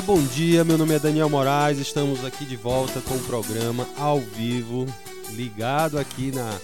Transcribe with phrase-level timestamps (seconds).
[0.00, 0.64] Bom dia.
[0.64, 1.78] Meu nome é Daniel Moraes.
[1.78, 4.86] Estamos aqui de volta com o programa ao vivo,
[5.32, 6.58] ligado aqui na,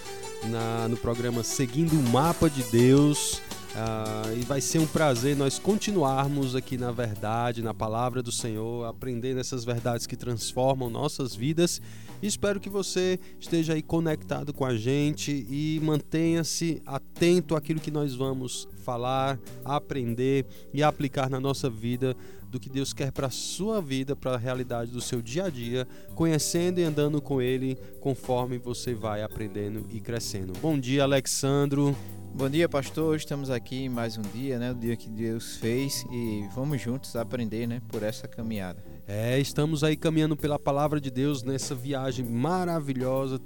[0.45, 3.43] na no programa Seguindo o Mapa de Deus.
[3.79, 8.85] Uh, e vai ser um prazer nós continuarmos aqui na verdade, na palavra do Senhor,
[8.85, 11.81] aprendendo essas verdades que transformam nossas vidas.
[12.21, 18.17] Espero que você esteja aí conectado com a gente e mantenha-se atento àquilo que nós
[18.17, 22.17] vamos falar, aprender e aplicar na nossa vida
[22.51, 25.51] do que Deus quer para a sua vida, para a realidade do seu dia a
[25.51, 30.53] dia, conhecendo e andando com Ele conforme você vai aprendendo e crescendo.
[30.61, 31.97] Bom dia, Alexandro.
[32.35, 33.17] Bom dia, pastor.
[33.17, 34.71] Estamos aqui em mais um dia, né?
[34.71, 37.83] O dia que Deus fez e vamos juntos aprender, né?
[37.89, 38.83] Por essa caminhada.
[39.07, 43.41] É, estamos aí caminhando pela palavra de Deus nessa viagem maravilhosa.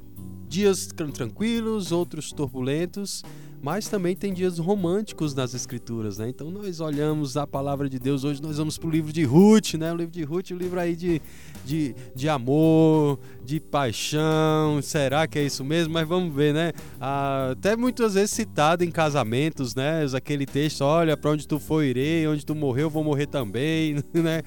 [0.49, 3.23] Dias tranquilos, outros turbulentos,
[3.63, 6.29] mas também tem dias românticos nas escrituras, né?
[6.29, 9.75] Então nós olhamos a palavra de Deus, hoje nós vamos para o livro de Ruth,
[9.75, 9.93] né?
[9.93, 11.23] O livro de Ruth, o livro aí de,
[11.65, 15.95] de, de amor, de paixão, será que é isso mesmo?
[15.95, 16.73] Mas vamos ver, né?
[17.01, 20.05] Ah, até muitas vezes citado em casamentos, né?
[20.13, 24.43] Aquele texto, olha, para onde tu for irei, onde tu morreu, vou morrer também, né?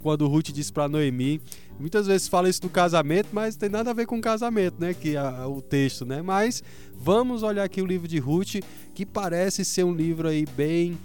[0.00, 1.40] Quando Ruth disse para Noemi,
[1.78, 4.94] muitas vezes fala isso do casamento, mas tem nada a ver com casamento, né?
[4.94, 6.20] Que a, o texto, né?
[6.22, 6.62] Mas
[7.00, 8.56] Vamos olhar aqui o livro de Ruth,
[8.92, 10.98] que parece ser um livro aí bem,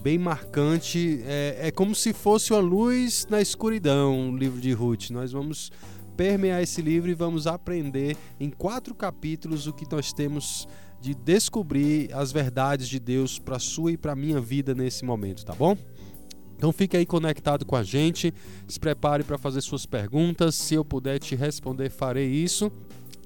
[0.00, 1.20] bem marcante.
[1.26, 5.10] É, é como se fosse uma luz na escuridão, o livro de Ruth.
[5.10, 5.72] Nós vamos
[6.16, 10.68] permear esse livro e vamos aprender em quatro capítulos o que nós temos
[11.00, 15.54] de descobrir as verdades de Deus para sua e para minha vida nesse momento, tá
[15.54, 15.76] bom?
[16.62, 18.32] Então fique aí conectado com a gente,
[18.68, 20.54] se prepare para fazer suas perguntas.
[20.54, 22.70] Se eu puder te responder, farei isso.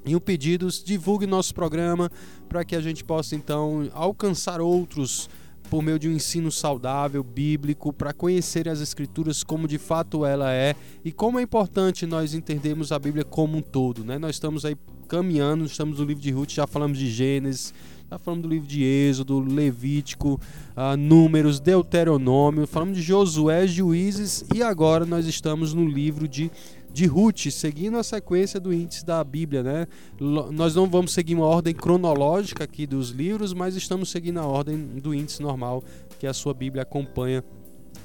[0.07, 2.11] E o pedidos, divulgue nosso programa
[2.49, 5.29] para que a gente possa então alcançar outros
[5.69, 10.51] por meio de um ensino saudável, bíblico, para conhecer as escrituras como de fato ela
[10.51, 14.19] é e como é importante nós entendermos a Bíblia como um todo, né?
[14.19, 14.75] Nós estamos aí
[15.09, 17.75] caminhando, estamos no livro de Ruth, já falamos de Gênesis,
[18.11, 20.41] já falamos do livro de Êxodo, Levítico,
[20.77, 26.51] uh, Números, Deuteronômio, falamos de Josué, Juízes e agora nós estamos no livro de
[26.97, 29.87] de Ruth, seguindo a sequência do índice da Bíblia, né?
[30.19, 34.79] Nós não vamos seguir uma ordem cronológica aqui dos livros, mas estamos seguindo a ordem
[34.79, 35.85] do índice normal
[36.19, 37.45] que a sua Bíblia acompanha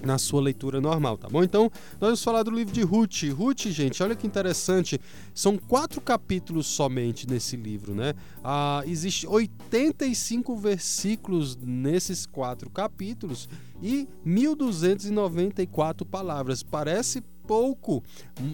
[0.04, 1.44] na sua leitura normal, tá bom?
[1.44, 3.24] Então, nós vamos falar do livro de Ruth.
[3.34, 5.00] Ruth, gente, olha que interessante,
[5.34, 8.14] são quatro capítulos somente nesse livro, né?
[8.44, 13.50] Ah, existe 85 versículos nesses quatro capítulos
[13.82, 16.64] e 1294 palavras.
[16.64, 17.22] Parece
[17.52, 18.04] pouco,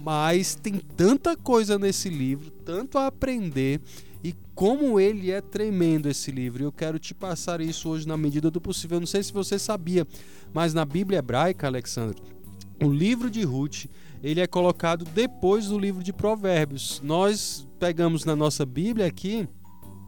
[0.03, 3.79] mas tem tanta coisa nesse livro, tanto a aprender
[4.23, 6.63] e como ele é tremendo esse livro.
[6.63, 8.97] Eu quero te passar isso hoje na medida do possível.
[8.97, 10.05] Eu não sei se você sabia,
[10.53, 12.21] mas na Bíblia hebraica, Alexandre,
[12.83, 13.85] o livro de Ruth,
[14.23, 17.01] ele é colocado depois do livro de Provérbios.
[17.03, 19.47] Nós pegamos na nossa Bíblia aqui,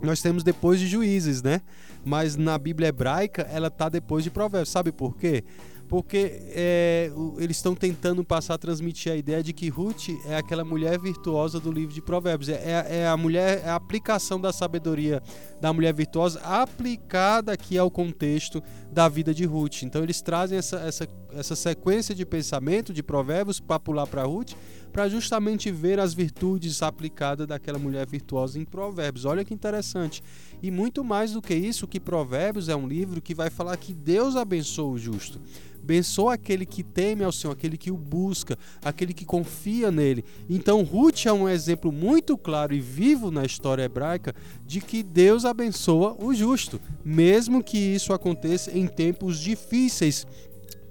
[0.01, 1.61] nós temos depois de Juízes, né?
[2.05, 4.69] Mas na Bíblia hebraica ela tá depois de Provérbios.
[4.69, 5.43] Sabe por quê?
[5.89, 10.63] Porque é, eles estão tentando passar a transmitir a ideia de que Ruth é aquela
[10.63, 12.47] mulher virtuosa do livro de Provérbios.
[12.47, 15.21] É, é, é, a mulher, é a aplicação da sabedoria
[15.59, 18.61] da mulher virtuosa aplicada aqui ao contexto
[18.91, 19.81] da vida de Ruth.
[19.81, 24.53] Então eles trazem essa, essa, essa sequência de pensamento de Provérbios para pular para Ruth,
[24.91, 29.25] para justamente ver as virtudes aplicadas daquela mulher virtuosa em Provérbios.
[29.25, 30.23] Olha que interessante.
[30.61, 33.93] E muito mais do que isso, que Provérbios é um livro que vai falar que
[33.93, 35.39] Deus abençoa o justo.
[35.81, 40.23] Abençoa aquele que teme ao Senhor, aquele que o busca, aquele que confia nele.
[40.49, 44.35] Então, Ruth é um exemplo muito claro e vivo na história hebraica
[44.67, 50.27] de que Deus abençoa o justo, mesmo que isso aconteça em tempos difíceis,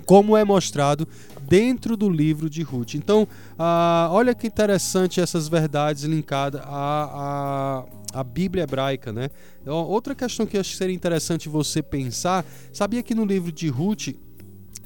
[0.09, 1.07] como é mostrado
[1.43, 2.95] dentro do livro de Ruth.
[2.95, 7.85] Então, ah, olha que interessante essas verdades linkadas à,
[8.15, 9.29] à, à Bíblia hebraica, né?
[9.67, 13.69] Outra questão que eu acho que seria interessante você pensar, sabia que no livro de
[13.69, 14.15] Ruth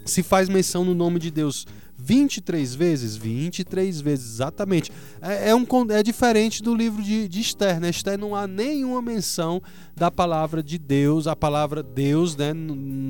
[0.05, 1.69] se faz menção no nome de Deus
[2.05, 3.17] 23 vezes?
[3.17, 4.91] 23 vezes, exatamente.
[5.21, 7.91] É, é, um, é diferente do livro de, de Esther, né?
[7.91, 9.63] Esther não há nenhuma menção
[9.95, 12.53] da palavra de Deus, a palavra Deus, né?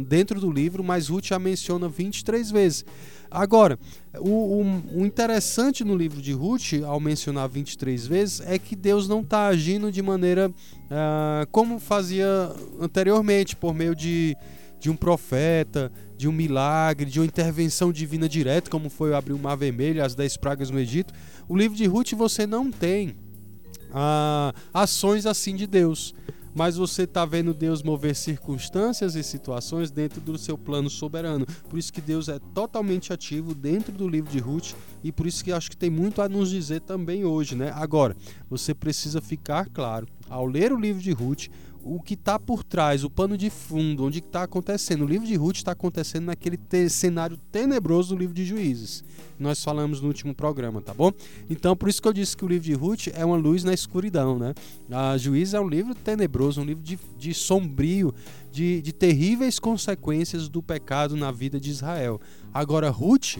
[0.06, 2.84] Dentro do livro, mas Ruth a menciona 23 vezes.
[3.30, 3.78] Agora,
[4.18, 9.08] o, o, o interessante no livro de Ruth, ao mencionar 23 vezes, é que Deus
[9.08, 12.28] não está agindo de maneira uh, como fazia
[12.78, 14.36] anteriormente, por meio de,
[14.82, 19.38] de um profeta, de um milagre, de uma intervenção divina direta, como foi abrir o
[19.38, 21.14] Mar Vermelho, as dez pragas no Egito.
[21.48, 23.14] O livro de Ruth você não tem
[23.94, 26.12] ah, ações assim de Deus.
[26.54, 31.46] mas você está vendo Deus mover circunstâncias e situações dentro do seu plano soberano.
[31.68, 35.42] Por isso que Deus é totalmente ativo dentro do livro de Ruth e por isso
[35.42, 37.72] que acho que tem muito a nos dizer também hoje, né?
[37.74, 38.16] Agora,
[38.50, 41.48] você precisa ficar claro ao ler o livro de Ruth
[41.84, 45.04] o que está por trás, o pano de fundo, onde está acontecendo.
[45.04, 49.04] O livro de Ruth está acontecendo naquele te cenário tenebroso do livro de Juízes.
[49.38, 51.10] Nós falamos no último programa, tá bom?
[51.50, 53.74] Então, por isso que eu disse que o livro de Ruth é uma luz na
[53.74, 54.54] escuridão, né?
[54.90, 58.14] A Juízes é um livro tenebroso, um livro de, de sombrio,
[58.52, 62.20] de, de terríveis consequências do pecado na vida de Israel.
[62.54, 63.38] Agora, Ruth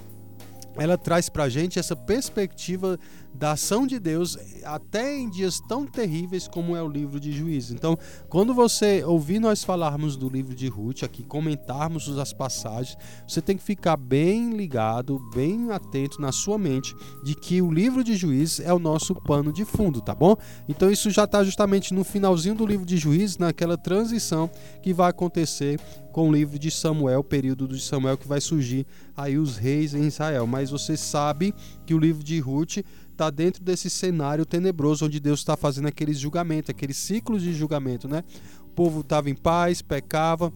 [0.77, 2.99] ela traz para gente essa perspectiva
[3.35, 7.73] da ação de Deus até em dias tão terríveis como é o livro de Juízes.
[7.73, 7.99] Então,
[8.29, 12.97] quando você ouvir nós falarmos do livro de Ruth aqui, comentarmos as passagens,
[13.27, 18.05] você tem que ficar bem ligado, bem atento na sua mente de que o livro
[18.05, 20.37] de Juízes é o nosso pano de fundo, tá bom?
[20.69, 24.51] Então, isso já está justamente no finalzinho do livro de Juízes, naquela transição
[24.83, 25.81] que vai acontecer
[26.13, 28.87] com o livro de Samuel, o período de Samuel que vai surgir
[29.17, 30.47] aí os reis em Israel.
[30.47, 31.55] Mas você sabe
[31.87, 32.79] que o livro de Ruth
[33.13, 38.09] está dentro desse cenário tenebroso onde Deus está fazendo aqueles julgamentos, aqueles ciclos de julgamento,
[38.09, 38.25] né?
[38.65, 40.53] O povo estava em paz, pecava,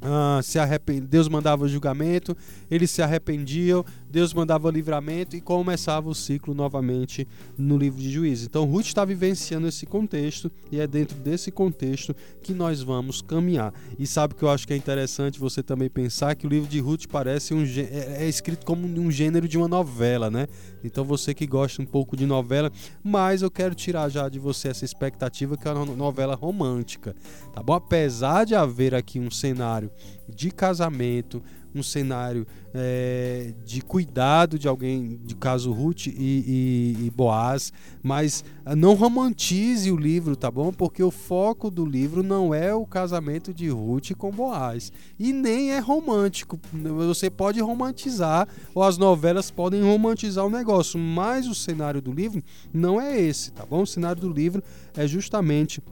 [0.00, 1.06] ah, se arrepend...
[1.06, 2.36] Deus mandava julgamento,
[2.70, 7.26] eles se arrependiam, Deus mandava livramento e começava o ciclo novamente
[7.56, 8.46] no livro de Juízes.
[8.46, 13.72] Então Ruth está vivenciando esse contexto e é dentro desse contexto que nós vamos caminhar.
[13.98, 16.80] E sabe que eu acho que é interessante você também pensar que o livro de
[16.80, 20.46] Ruth parece um é, é escrito como um gênero de uma novela, né?
[20.82, 22.72] Então você que gosta um pouco de novela,
[23.02, 27.14] mas eu quero tirar já de você essa expectativa que é uma novela romântica,
[27.52, 27.74] tá bom?
[27.74, 29.90] Apesar de haver aqui um cenário
[30.28, 31.42] de casamento,
[31.74, 37.72] um cenário é, de cuidado de alguém, de caso Ruth e, e, e, Boaz,
[38.02, 40.72] mas ah, não romantize o livro, tá bom?
[40.72, 45.72] Porque o foco do livro não é o casamento de Ruth com Boaz e nem
[45.72, 46.58] é romântico.
[46.72, 52.42] Você pode romantizar ou as novelas podem romantizar o negócio, mas o cenário do livro
[52.72, 53.82] não é esse, tá bom?
[53.82, 54.62] O cenário do livro
[54.96, 55.82] é justamente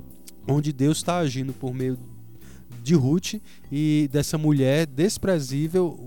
[0.48, 1.98] onde Deus está agindo por meio
[2.86, 3.34] de Ruth
[3.70, 5.98] e dessa mulher desprezível.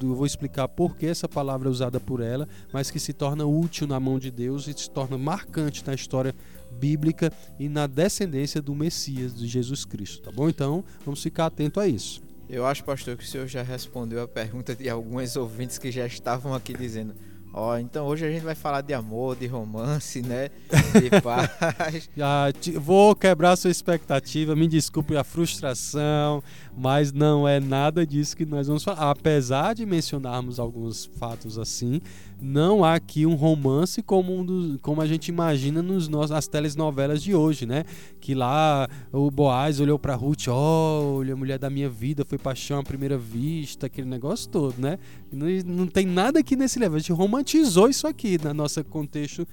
[0.00, 3.44] Eu vou explicar por que essa palavra é usada por ela, mas que se torna
[3.44, 6.32] útil na mão de Deus e se torna marcante na história
[6.70, 10.48] bíblica e na descendência do Messias, de Jesus Cristo, tá bom?
[10.48, 12.22] Então, vamos ficar atento a isso.
[12.48, 16.06] Eu acho, pastor, que o senhor já respondeu a pergunta de alguns ouvintes que já
[16.06, 17.14] estavam aqui dizendo:
[17.52, 20.50] Ó, então hoje a gente vai falar de amor, de romance, né?
[21.00, 22.08] De paz.
[22.16, 26.42] Já vou quebrar sua expectativa, me desculpe a frustração,
[26.76, 29.10] mas não é nada disso que nós vamos falar.
[29.10, 32.00] Apesar de mencionarmos alguns fatos assim,
[32.40, 36.46] não há aqui um romance como, um dos, como a gente imagina nos nossos, as
[36.46, 37.84] telenovelas de hoje, né?
[38.20, 42.82] Que lá o Boaz olhou para Ruth, olha, mulher da minha vida, foi paixão à
[42.82, 44.98] primeira vista, aquele negócio todo, né?
[45.32, 46.96] Não, não tem nada aqui nesse livro.
[46.96, 49.46] A gente romantizou isso aqui no nosso contexto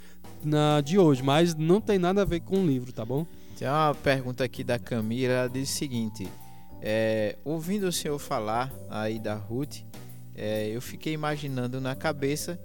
[0.44, 3.26] na, de hoje, mas não tem nada a ver com o livro, tá bom?
[3.58, 6.28] Tem uma pergunta aqui da Camila, ela diz o seguinte:
[6.82, 9.78] é, ouvindo o senhor falar aí da Ruth,
[10.36, 12.60] é, eu fiquei imaginando na cabeça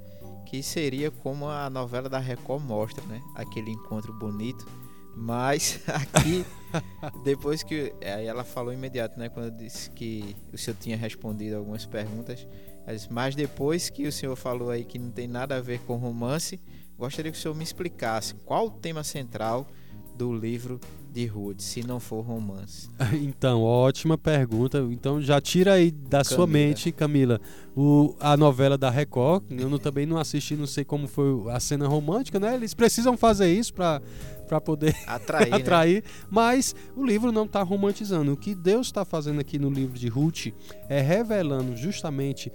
[0.51, 3.23] que seria como a novela da Record mostra, né?
[3.37, 4.67] Aquele encontro bonito.
[5.15, 6.45] Mas aqui,
[7.23, 7.95] depois que.
[8.03, 9.29] Aí ela falou imediato, né?
[9.29, 12.49] Quando eu disse que o senhor tinha respondido algumas perguntas.
[12.89, 15.95] Disse, mas depois que o senhor falou aí que não tem nada a ver com
[15.95, 16.61] romance,
[16.99, 19.69] gostaria que o senhor me explicasse qual o tema central
[20.17, 20.81] do livro
[21.13, 22.89] de Ruth, se não for romance?
[23.21, 24.79] Então, ótima pergunta.
[24.91, 26.25] Então já tira aí da Camila.
[26.25, 27.41] sua mente, Camila,
[27.77, 29.45] o, a novela da Record.
[29.51, 32.55] Eu não, também não assisti, não sei como foi a cena romântica, né?
[32.55, 34.01] Eles precisam fazer isso para
[34.49, 36.11] para poder atrair, atrair né?
[36.29, 38.33] mas o livro não está romantizando.
[38.33, 40.49] O que Deus está fazendo aqui no livro de Ruth
[40.89, 42.51] é revelando justamente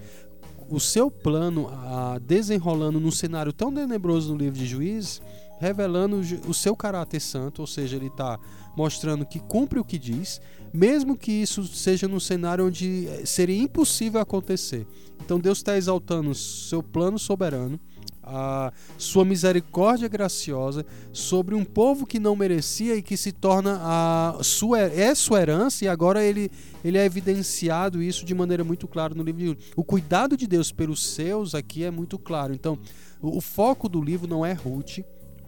[0.69, 5.21] o seu plano, a, desenrolando num cenário tão tenebroso no livro de Juízes,
[5.59, 8.39] revelando o seu caráter santo, ou seja, ele está
[8.75, 10.41] mostrando que cumpre o que diz,
[10.74, 14.85] mesmo que isso seja num cenário onde eh, seria impossível acontecer.
[15.24, 17.79] Então Deus está exaltando o seu plano soberano,
[18.25, 20.83] a sua misericórdia graciosa
[21.13, 25.85] sobre um povo que não merecia e que se torna a sua é sua herança
[25.85, 26.50] e agora ele
[26.83, 29.57] ele é evidenciado isso de maneira muito clara no livro.
[29.75, 32.53] O cuidado de Deus pelos seus aqui é muito claro.
[32.53, 32.79] Então,
[33.21, 35.00] o foco do livro não é Ruth,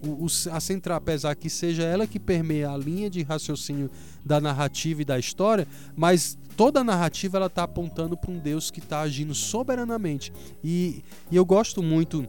[0.02, 3.90] o, a central, apesar que seja ela que permeia a linha de raciocínio
[4.24, 8.70] da narrativa e da história, mas toda a narrativa ela está apontando para um Deus
[8.70, 10.32] que está agindo soberanamente.
[10.62, 12.28] E, e eu gosto muito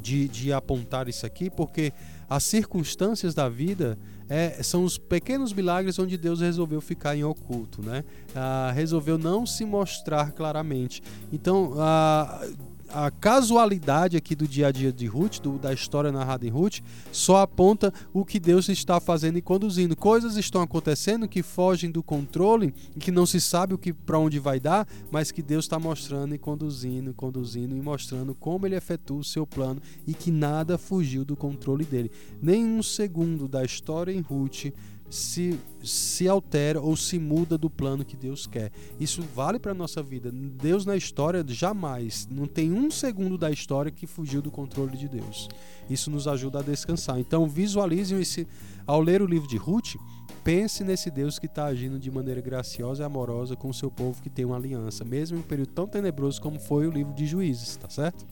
[0.00, 1.92] de, de apontar isso aqui, porque
[2.28, 7.82] as circunstâncias da vida é, são os pequenos milagres onde Deus resolveu ficar em oculto,
[7.82, 8.04] né?
[8.34, 11.02] Ah, resolveu não se mostrar claramente.
[11.32, 12.46] Então, ah,
[12.92, 16.80] a casualidade aqui do dia a dia de Ruth, do, da história narrada em Ruth,
[17.12, 19.96] só aponta o que Deus está fazendo e conduzindo.
[19.96, 24.18] Coisas estão acontecendo que fogem do controle e que não se sabe o que para
[24.18, 28.76] onde vai dar, mas que Deus está mostrando e conduzindo, conduzindo e mostrando como ele
[28.76, 32.10] efetua o seu plano e que nada fugiu do controle dele.
[32.42, 34.66] Nem um segundo da história em Ruth
[35.10, 38.70] se, se altera ou se muda do plano que Deus quer.
[38.98, 40.30] Isso vale para a nossa vida.
[40.32, 45.08] Deus na história jamais, não tem um segundo da história que fugiu do controle de
[45.08, 45.48] Deus.
[45.90, 47.18] Isso nos ajuda a descansar.
[47.18, 48.46] Então visualize esse,
[48.86, 49.96] ao ler o livro de Ruth,
[50.44, 54.22] pense nesse Deus que está agindo de maneira graciosa e amorosa com o seu povo
[54.22, 57.26] que tem uma aliança, mesmo em um período tão tenebroso como foi o livro de
[57.26, 58.24] Juízes, tá certo?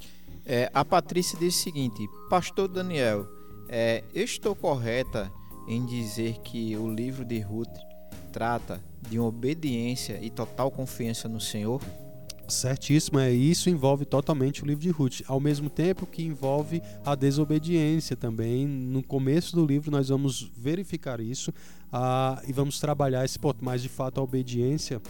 [0.46, 3.26] É, a Patrícia diz o seguinte: Pastor Daniel,
[3.68, 5.30] é, estou correta
[5.68, 7.78] em dizer que o livro de Ruth
[8.32, 11.80] trata de uma obediência e total confiança no Senhor?
[12.48, 17.14] Certíssimo, é isso envolve totalmente o livro de Ruth, ao mesmo tempo que envolve a
[17.14, 18.66] desobediência também.
[18.66, 21.52] No começo do livro nós vamos verificar isso
[22.46, 25.02] e vamos trabalhar esse ponto, mas de fato a obediência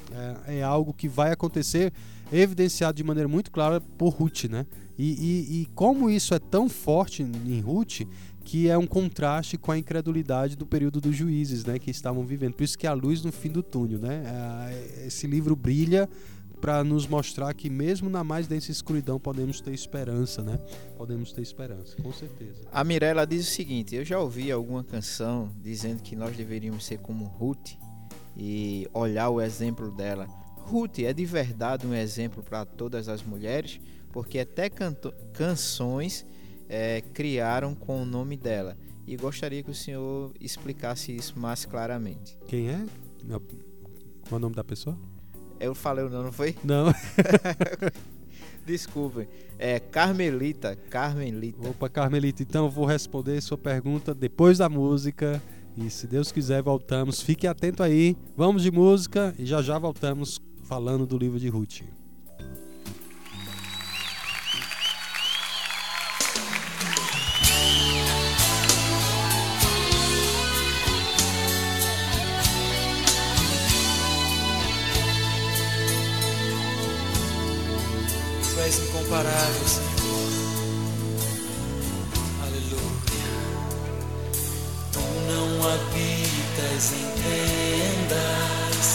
[0.47, 1.93] é, é, algo que vai acontecer,
[2.33, 4.67] evidenciado de maneira muito clara por Ruth, né?
[4.99, 8.01] E, e, e como isso é tão forte em Ruth,
[8.49, 12.55] que é um contraste com a incredulidade do período dos juízes, né, que estavam vivendo.
[12.55, 14.23] Por isso que é a luz no fim do túnel, né?
[14.25, 16.09] É, esse livro brilha
[16.59, 20.59] para nos mostrar que mesmo na mais densa escuridão podemos ter esperança, né?
[20.97, 22.63] Podemos ter esperança, com certeza.
[22.73, 27.01] A Mirella diz o seguinte: eu já ouvi alguma canção dizendo que nós deveríamos ser
[27.01, 27.73] como Ruth
[28.35, 30.27] e olhar o exemplo dela.
[30.57, 33.79] Ruth é de verdade um exemplo para todas as mulheres,
[34.11, 34.71] porque até
[35.35, 36.25] canções
[36.69, 38.77] é, criaram com o nome dela.
[39.07, 42.39] E gostaria que o senhor explicasse isso mais claramente.
[42.47, 42.85] Quem é?
[43.27, 44.99] Qual é o nome da pessoa?
[45.59, 46.55] Eu falei o nome, não foi?
[46.63, 46.93] Não.
[48.67, 49.27] Desculpem.
[49.59, 50.77] É Carmelita.
[50.77, 51.69] Carmelita.
[51.69, 52.43] Opa, Carmelita.
[52.43, 55.43] Então eu vou responder sua pergunta depois da música.
[55.75, 57.23] E se Deus quiser, voltamos.
[57.23, 58.15] Fique atento aí.
[58.37, 61.81] Vamos de música e já já voltamos falando do livro de Ruth.
[78.69, 80.29] És incomparável, Senhor.
[82.43, 83.33] Aleluia.
[84.93, 88.87] Tu não habitas em tendas,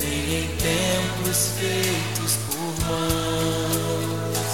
[0.00, 4.52] nem em templos feitos por mãos.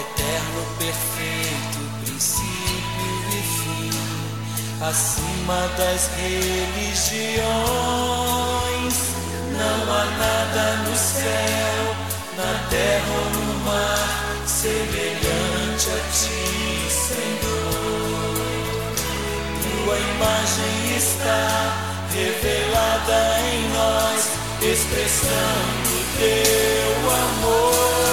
[0.00, 3.90] Eterno, perfeito, princípio e fim,
[4.84, 7.36] acima das religiões.
[9.56, 11.84] Não há nada no céu,
[12.36, 13.47] na terra ou no
[19.98, 21.72] imagem está
[22.12, 24.28] revelada em nós,
[24.62, 28.07] expressando teu amor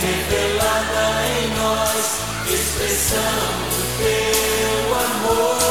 [0.00, 2.06] revelada em nós,
[2.48, 5.65] expressando teu amor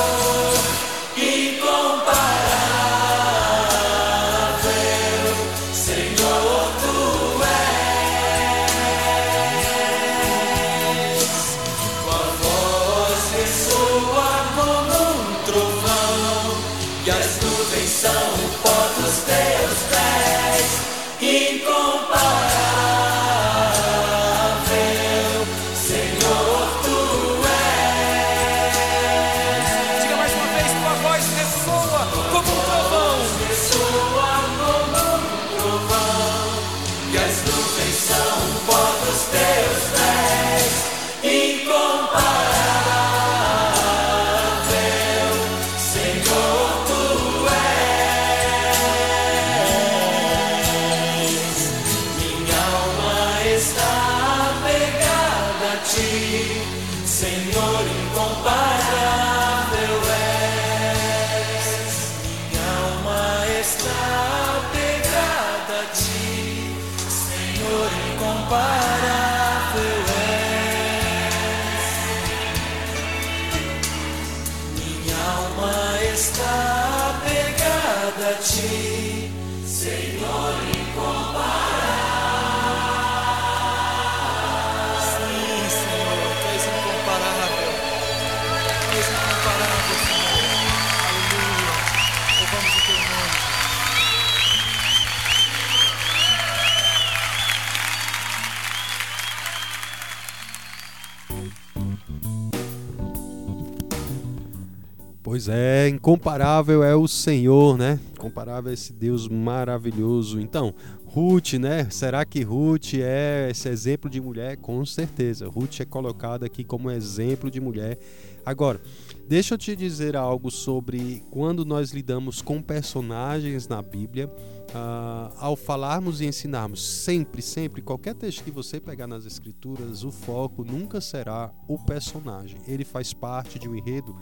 [105.35, 107.99] Pois é, incomparável é o Senhor, né?
[108.13, 110.39] Incomparável é esse Deus maravilhoso.
[110.39, 110.73] Então,
[111.07, 111.89] Ruth, né?
[111.89, 114.55] Será que Ruth é esse exemplo de mulher?
[114.55, 115.45] Com certeza.
[115.45, 117.99] Ruth é colocada aqui como exemplo de mulher.
[118.45, 118.79] Agora,
[119.27, 124.31] deixa eu te dizer algo sobre quando nós lidamos com personagens na Bíblia.
[124.73, 130.11] ah, ao falarmos e ensinarmos, sempre, sempre, qualquer texto que você pegar nas Escrituras, o
[130.11, 132.59] foco nunca será o personagem.
[132.67, 134.15] Ele faz parte de um enredo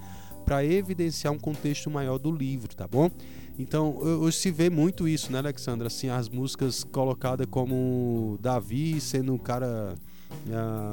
[0.45, 3.09] para evidenciar um contexto maior do livro, tá bom?
[3.57, 5.87] Então, hoje se vê muito isso, né, Alexandra?
[5.87, 9.93] Assim, as músicas colocadas como Davi sendo um cara
[10.51, 10.91] ah,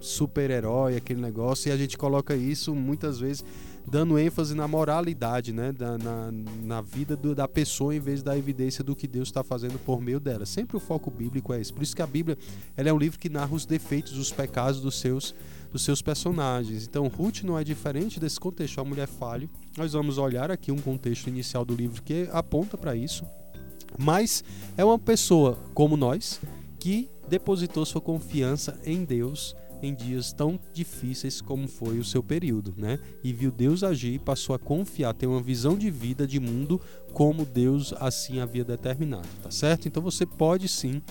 [0.00, 3.44] super-herói, aquele negócio, e a gente coloca isso muitas vezes
[3.86, 6.32] dando ênfase na moralidade, né, da, na,
[6.62, 10.00] na vida do- da pessoa em vez da evidência do que Deus está fazendo por
[10.00, 10.46] meio dela.
[10.46, 11.70] Sempre o foco bíblico é esse.
[11.70, 12.38] Por isso que a Bíblia
[12.78, 15.34] ela é um livro que narra os defeitos, os pecados dos seus
[15.74, 16.86] dos seus personagens.
[16.86, 18.80] Então, Ruth não é diferente desse contexto.
[18.80, 19.50] A mulher falha.
[19.76, 23.26] Nós vamos olhar aqui um contexto inicial do livro que aponta para isso.
[23.98, 24.44] Mas
[24.76, 26.40] é uma pessoa como nós
[26.78, 32.72] que depositou sua confiança em Deus em dias tão difíceis como foi o seu período,
[32.76, 32.98] né?
[33.22, 36.80] E viu Deus agir e passou a confiar, ter uma visão de vida, de mundo,
[37.12, 39.86] como Deus assim havia determinado, tá certo?
[39.86, 41.02] Então você pode sim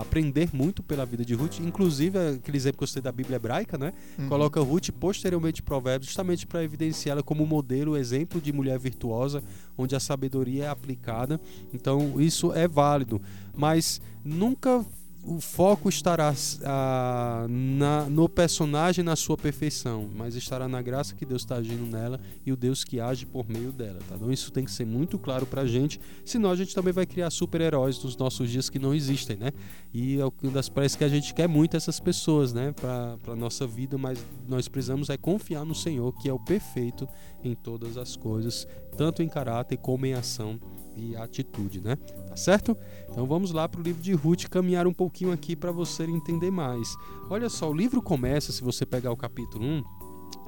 [0.00, 3.78] aprender muito pela vida de Ruth, inclusive aquele exemplo que eu citei da Bíblia hebraica,
[3.78, 3.92] né?
[4.28, 9.42] Coloca Ruth posteriormente Provérbios, justamente para evidenciá-la como modelo, exemplo de mulher virtuosa,
[9.78, 11.40] onde a sabedoria é aplicada.
[11.72, 13.20] Então, isso é válido,
[13.54, 14.84] mas nunca
[15.26, 16.34] o foco estará
[16.64, 21.86] ah, na- no personagem, na sua perfeição, mas estará na graça que Deus está agindo
[21.86, 23.98] nela e o Deus que age por meio dela.
[24.08, 24.16] Tá?
[24.16, 27.30] Então, isso tem que ser muito claro pra gente, senão a gente também vai criar
[27.30, 29.52] super-heróis nos nossos dias que não existem, né?
[29.92, 33.66] E é das parece que a gente quer muito essas pessoas, né, para para nossa
[33.66, 37.08] vida, mas nós precisamos é confiar no Senhor, que é o perfeito
[37.42, 40.60] em todas as coisas, tanto em caráter como em ação
[40.96, 41.96] e atitude, né?
[42.28, 42.76] Tá certo?
[43.10, 46.50] Então vamos lá para o livro de Ruth caminhar um pouquinho aqui para você entender
[46.50, 46.96] mais.
[47.30, 49.84] Olha só, o livro começa, se você pegar o capítulo 1,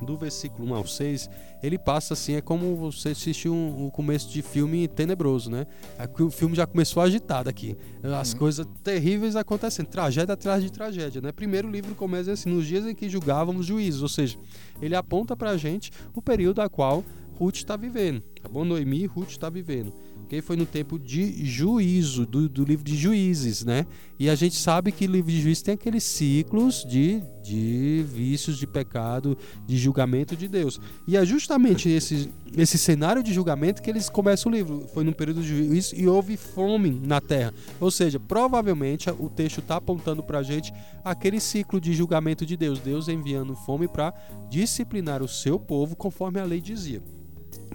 [0.04, 1.30] do versículo 1 ao 6,
[1.62, 5.66] ele passa assim, é como você assistir um, um começo de filme tenebroso, né?
[5.98, 7.76] Aqui o filme já começou agitado aqui.
[8.02, 11.32] As coisas terríveis acontecendo, tragédia atrás de tragédia, né?
[11.32, 14.38] Primeiro o livro começa assim, nos dias em que julgávamos juízes, ou seja,
[14.82, 17.04] ele aponta pra gente o período a qual
[17.38, 18.64] Ruth está vivendo, tá bom?
[18.64, 19.92] Noemi e Ruth está vivendo.
[20.26, 20.42] Ok?
[20.42, 23.86] Foi no tempo de juízo, do, do livro de juízes, né?
[24.18, 28.58] E a gente sabe que o livro de juízes tem aqueles ciclos de, de vícios,
[28.58, 30.80] de pecado, de julgamento de Deus.
[31.06, 34.88] E é justamente esse, esse cenário de julgamento que eles começam o livro.
[34.92, 37.54] Foi num período de juízo e houve fome na terra.
[37.80, 40.72] Ou seja, provavelmente o texto está apontando para a gente
[41.04, 42.80] aquele ciclo de julgamento de Deus.
[42.80, 44.12] Deus enviando fome para
[44.50, 47.00] disciplinar o seu povo conforme a lei dizia.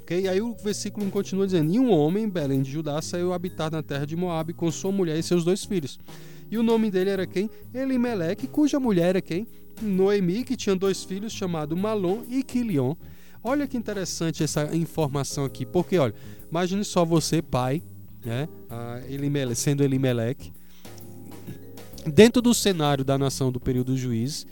[0.01, 0.27] Ok?
[0.27, 3.81] Aí o versículo 1 continua dizendo: E um homem, Belém de Judá, saiu habitar na
[3.83, 5.99] terra de Moabe com sua mulher e seus dois filhos.
[6.49, 7.49] E o nome dele era quem?
[7.73, 9.47] Elimeleque, cuja mulher era quem?
[9.81, 12.93] Noemi, que tinha dois filhos, chamado Malom e Quilion.
[13.43, 16.13] Olha que interessante essa informação aqui, porque olha,
[16.49, 17.81] imagine só você, pai,
[18.23, 18.47] né?
[19.09, 20.51] Elimele- sendo Elimeleque,
[22.05, 24.45] dentro do cenário da nação do período do juiz,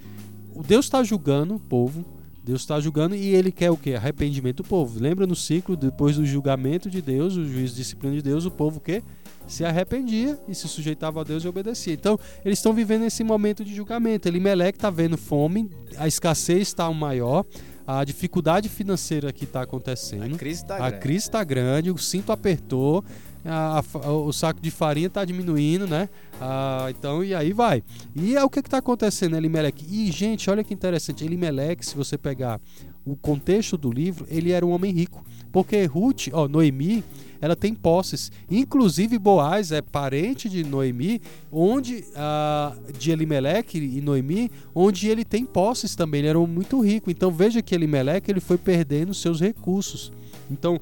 [0.56, 2.04] o Deus está julgando o povo,
[2.50, 3.94] Deus está julgando e ele quer o quê?
[3.94, 5.00] Arrependimento do povo.
[5.00, 8.50] Lembra no ciclo, depois do julgamento de Deus, o juízo de disciplina de Deus, o
[8.50, 9.04] povo o quê?
[9.46, 11.94] Se arrependia e se sujeitava a Deus e obedecia.
[11.94, 14.28] Então, eles estão vivendo esse momento de julgamento.
[14.28, 17.46] Elimelec está vendo fome, a escassez está maior,
[17.86, 20.34] a dificuldade financeira que está acontecendo.
[20.34, 21.00] A crise está grande.
[21.00, 23.06] crise está grande, o cinto apertou,
[23.46, 26.10] a- a- o saco de farinha está diminuindo, né?
[26.42, 27.84] Ah, então, e aí vai.
[28.16, 29.86] E é o que está acontecendo, Elimelec?
[29.90, 31.24] E, gente, olha que interessante.
[31.24, 32.60] Elimelec, se você pegar
[33.06, 35.24] o contexto do livro, ele era um homem rico.
[35.52, 37.04] Porque Ruth, ó, Noemi,
[37.42, 38.32] ela tem posses.
[38.52, 41.20] Inclusive, Boaz é parente de Noemi,
[41.52, 46.20] onde ah, de Elimelec e Noemi, onde ele tem posses também.
[46.20, 47.10] Ele era um muito rico.
[47.10, 50.12] Então, veja que Elimelec ele foi perdendo seus recursos.
[50.52, 50.80] Então,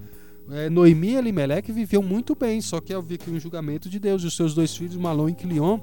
[0.51, 4.23] é, Noemi e Elimelec viviam muito bem, só que havia aqui um julgamento de Deus.
[4.23, 5.79] E os seus dois filhos, Malom e Quilion,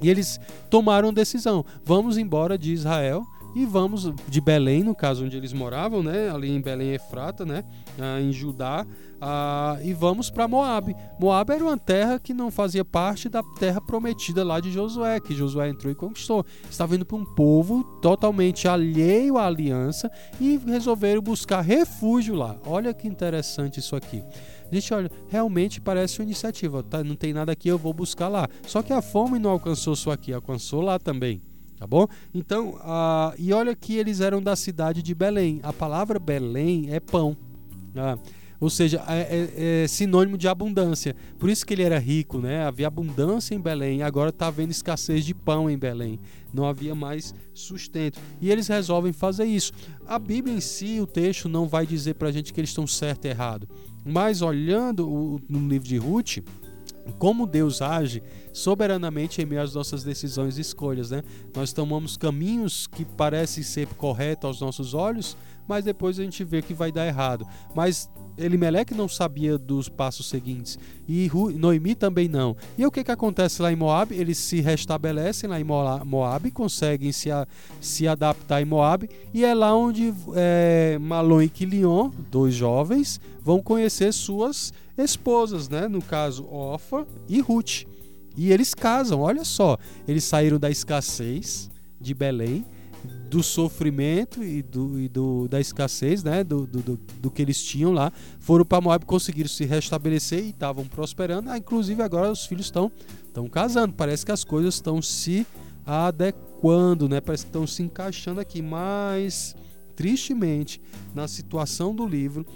[0.00, 0.38] e eles
[0.70, 3.24] tomaram decisão: vamos embora de Israel
[3.56, 7.64] e vamos de Belém, no caso onde eles moravam, né, ali em Belém Efrata, né,
[7.98, 8.86] ah, em Judá,
[9.18, 10.94] ah, e vamos para Moabe.
[11.18, 15.34] Moabe era uma terra que não fazia parte da terra prometida lá de Josué, que
[15.34, 16.44] Josué entrou e conquistou.
[16.70, 22.58] Estava indo para um povo totalmente alheio à aliança e resolveram buscar refúgio lá.
[22.66, 24.22] Olha que interessante isso aqui.
[24.70, 26.82] Gente, olha, realmente parece uma iniciativa.
[26.82, 27.02] Tá?
[27.02, 28.46] Não tem nada aqui, eu vou buscar lá.
[28.66, 31.40] Só que a fome não alcançou só aqui, alcançou lá também.
[31.78, 32.06] Tá bom?
[32.34, 35.60] Então, ah, e olha que eles eram da cidade de Belém.
[35.62, 37.36] A palavra Belém é pão.
[37.94, 38.18] Ah,
[38.58, 41.14] ou seja, é, é- é sinônimo de abundância.
[41.38, 42.64] Por isso que ele era rico, né?
[42.64, 44.02] Havia abundância em Belém.
[44.02, 46.18] Agora está havendo escassez de pão em Belém.
[46.54, 48.18] Não havia mais sustento.
[48.40, 49.72] E eles resolvem fazer isso.
[50.08, 52.86] A Bíblia em si, o texto, não vai dizer para a gente que eles estão
[52.86, 53.68] certo e errado.
[54.02, 56.38] Mas olhando o- no livro de Ruth,
[57.18, 61.22] como Deus age soberanamente em meio às nossas decisões e escolhas, né?
[61.54, 65.36] Nós tomamos caminhos que parecem ser corretos aos nossos olhos,
[65.68, 67.46] mas depois a gente vê que vai dar errado.
[67.74, 72.54] Mas Elimelec não sabia dos passos seguintes e Noemi também não.
[72.76, 74.14] E o que que acontece lá em Moab?
[74.14, 77.46] Eles se restabelecem lá em Moa- Moab, conseguem se, a-
[77.80, 83.62] se adaptar em Moab e é lá onde é, Malon e Quilion, dois jovens, vão
[83.62, 85.88] conhecer suas esposas, né?
[85.88, 87.84] No caso, Orfa e Ruth.
[88.36, 89.78] E eles casam, olha só.
[90.06, 92.66] Eles saíram da escassez de Belém,
[93.36, 96.42] do sofrimento e, do, e do- da escassez, né?
[96.42, 98.10] Do, do, do- do que eles tinham lá.
[98.40, 101.50] Foram para Moab, conseguiram se restabelecer e estavam prosperando.
[101.50, 102.90] Ah, inclusive agora os filhos estão
[103.26, 103.92] estão casando.
[103.92, 105.46] Parece que as coisas estão se
[105.84, 107.20] adequando, né?
[107.20, 108.62] Parece que estão se encaixando aqui.
[108.62, 109.54] Mas,
[109.94, 110.80] tristemente,
[111.14, 112.46] na situação do livro,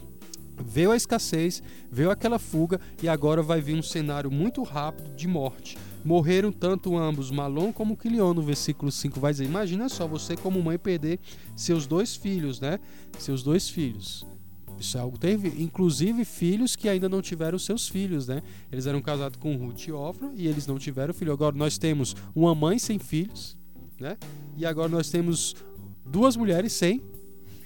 [0.64, 1.62] veio a escassez,
[1.93, 5.77] veio aquela fuga e agora vai vir um cenário muito rápido de morte.
[6.05, 10.63] Morreram tanto ambos, Malom como Quilion, no versículo 5 vai dizer, imagina só você como
[10.63, 11.19] mãe perder
[11.55, 12.79] seus dois filhos, né?
[13.19, 14.27] Seus dois filhos.
[14.79, 15.53] Isso é algo terrível.
[15.59, 18.43] Inclusive filhos que ainda não tiveram seus filhos, né?
[18.73, 21.33] Eles eram casados com Ruth e Ofra e eles não tiveram filho.
[21.33, 23.59] Agora nós temos uma mãe sem filhos,
[24.01, 24.17] né?
[24.57, 25.55] E agora nós temos
[26.07, 27.03] duas mulheres sem,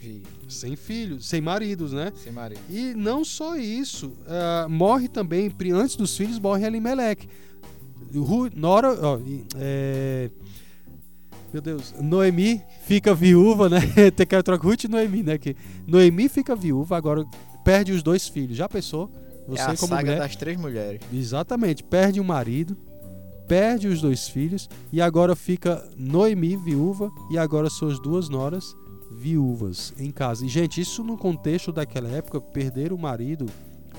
[0.05, 2.13] Filho, sem filhos, sem maridos, né?
[2.23, 2.61] Sem marido.
[2.69, 7.27] E não só isso, ah, morre também, antes dos filhos, morre Elimelec.
[8.23, 9.19] Ru- Nora, ó,
[9.57, 10.31] é,
[11.53, 13.81] meu Deus, Noemi fica viúva, né?
[14.17, 15.39] Tem que trocar Ruth e Noemi, né?
[15.39, 17.25] Que Noemi fica viúva, agora
[17.65, 18.57] perde os dois filhos.
[18.57, 19.11] Já pensou?
[19.47, 21.01] Você é a como saga mulher, das três mulheres.
[21.13, 22.77] Exatamente, perde o marido,
[23.47, 28.75] perde os dois filhos e agora fica Noemi viúva e agora suas duas noras
[29.13, 30.45] viúvas em casa.
[30.45, 33.47] E gente, isso no contexto daquela época, perder o marido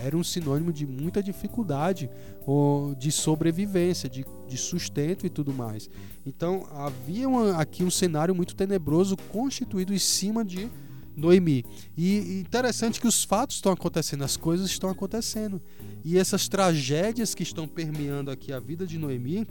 [0.04, 2.10] era um sinônimo de muita dificuldade
[2.98, 5.90] de sobrevivência, de, de sustento e tudo mais.
[6.26, 10.70] Então havia uma- aqui um cenário muito tenebroso constituído em cima de
[11.16, 11.64] Noemi.
[11.98, 15.62] E interessante que os fatos estão acontecendo, as coisas estão acontecendo.
[16.04, 19.48] E essas tragédias que estão permeando aqui a vida de Noemi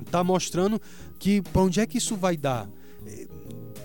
[0.00, 0.80] está mostrando
[1.18, 2.68] que para onde é que isso vai dar?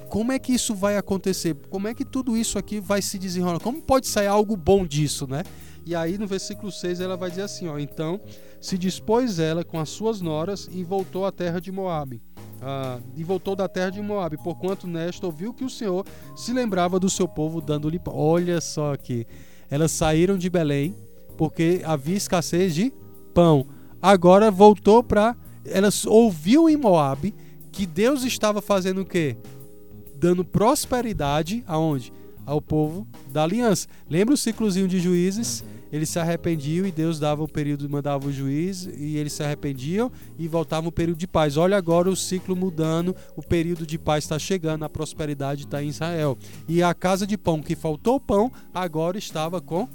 [0.09, 1.55] Como é que isso vai acontecer?
[1.69, 3.59] Como é que tudo isso aqui vai se desenrolar?
[3.59, 5.43] Como pode sair algo bom disso, né?
[5.85, 8.19] E aí no versículo 6 ela vai dizer assim, ó, então
[8.59, 12.21] se dispôs ela com as suas noras e voltou à terra de Moabe.
[12.61, 16.99] Ah, e voltou da terra de Moabe, porquanto Nesta ouviu que o Senhor se lembrava
[16.99, 17.99] do seu povo dando-lhe.
[18.05, 19.25] Olha só aqui.
[19.69, 20.95] Elas saíram de Belém
[21.37, 22.93] porque havia escassez de
[23.33, 23.65] pão.
[23.99, 25.35] Agora voltou para.
[25.65, 27.33] Elas ouviu em Moabe
[27.71, 29.37] que Deus estava fazendo o quê?
[30.15, 32.13] Dando prosperidade aonde?
[32.51, 33.87] Ao povo da aliança.
[34.09, 35.61] Lembra o ciclozinho de juízes?
[35.61, 35.67] Uhum.
[35.93, 40.11] Eles se arrependiam e Deus dava o período, mandava o juiz e eles se arrependiam
[40.37, 41.55] e voltava o período de paz.
[41.55, 45.87] Olha agora o ciclo mudando, o período de paz está chegando, a prosperidade está em
[45.87, 46.37] Israel.
[46.67, 49.87] E a casa de pão que faltou pão, agora estava com,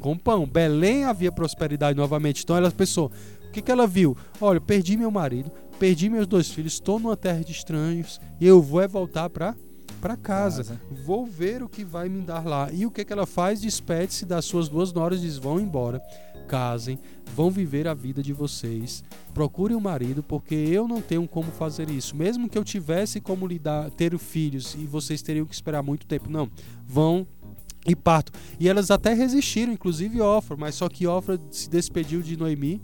[0.00, 0.44] com pão.
[0.44, 2.42] Belém havia prosperidade novamente.
[2.42, 3.12] Então ela pensou,
[3.46, 4.16] o que, que ela viu?
[4.40, 8.60] Olha, perdi meu marido, perdi meus dois filhos, estou numa terra de estranhos e eu
[8.60, 9.54] vou é voltar para
[10.02, 10.64] para casa.
[10.64, 10.80] Casa.
[11.04, 12.70] Vou ver o que vai me dar lá.
[12.72, 13.60] E o que, que ela faz?
[13.60, 16.02] Despede-se das suas duas noras e diz: vão embora,
[16.48, 16.98] casem,
[17.34, 19.04] vão viver a vida de vocês.
[19.32, 22.16] Procurem um marido, porque eu não tenho como fazer isso.
[22.16, 26.28] Mesmo que eu tivesse como lidar, ter filhos e vocês teriam que esperar muito tempo.
[26.28, 26.50] Não,
[26.84, 27.26] vão
[27.86, 28.32] e parto.
[28.58, 32.82] E elas até resistiram, inclusive Ofra, mas só que Ofra se despediu de Noemi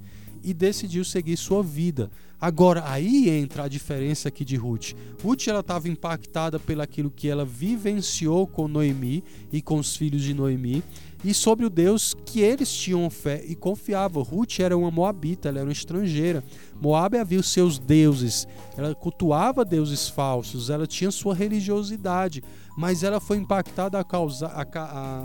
[0.49, 2.11] e decidiu seguir sua vida.
[2.41, 4.93] Agora, aí entra a diferença aqui de Ruth.
[5.23, 10.23] Ruth ela estava impactada pelo aquilo que ela vivenciou com Noemi e com os filhos
[10.23, 10.83] de Noemi
[11.25, 14.23] e sobre o Deus que eles tinham fé e confiavam.
[14.23, 16.45] Ruth era uma moabita, ela era uma estrangeira.
[16.81, 22.43] Moab havia os seus deuses, ela cultuava deuses falsos, ela tinha sua religiosidade,
[22.77, 24.67] mas ela foi impactada ao, causar,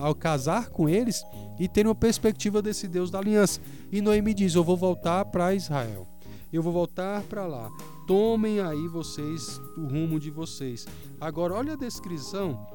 [0.01, 1.23] ao casar com eles
[1.60, 3.60] e ter uma perspectiva desse Deus da aliança.
[3.91, 6.08] E Noemi diz: Eu vou voltar para Israel
[6.53, 7.71] eu vou voltar para lá.
[8.06, 10.86] Tomem aí vocês o rumo de vocês.
[11.19, 12.67] Agora, olha a descrição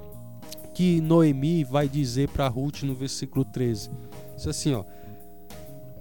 [0.78, 3.90] que Noemi vai dizer para Ruth no versículo 13.
[4.36, 4.84] Diz assim, ó.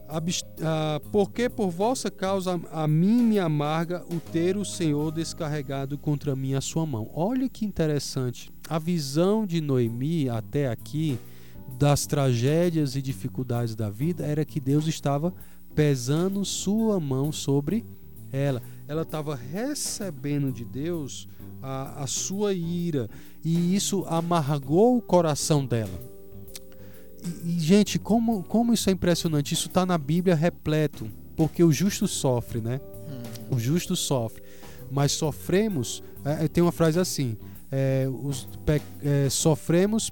[0.08, 6.36] Ah, porque por vossa causa a mim me amarga o ter o Senhor descarregado contra
[6.36, 7.10] mim a sua mão.
[7.16, 8.52] Olha que interessante.
[8.70, 11.18] A visão de Noemi até aqui
[11.80, 15.34] das tragédias e dificuldades da vida era que Deus estava
[15.74, 17.84] pesando sua mão sobre
[18.32, 18.62] ela.
[18.88, 21.28] Ela estava recebendo de Deus
[21.63, 23.10] a, a sua ira
[23.48, 25.98] e isso amargou o coração dela.
[27.46, 29.54] E, e, gente, como, como isso é impressionante!
[29.54, 32.82] Isso está na Bíblia repleto, porque o justo sofre, né?
[33.08, 33.56] Hum.
[33.56, 34.44] O justo sofre,
[34.92, 36.04] mas sofremos.
[36.26, 37.38] É, tem uma frase assim:
[37.72, 40.12] é, os, pe, é, sofremos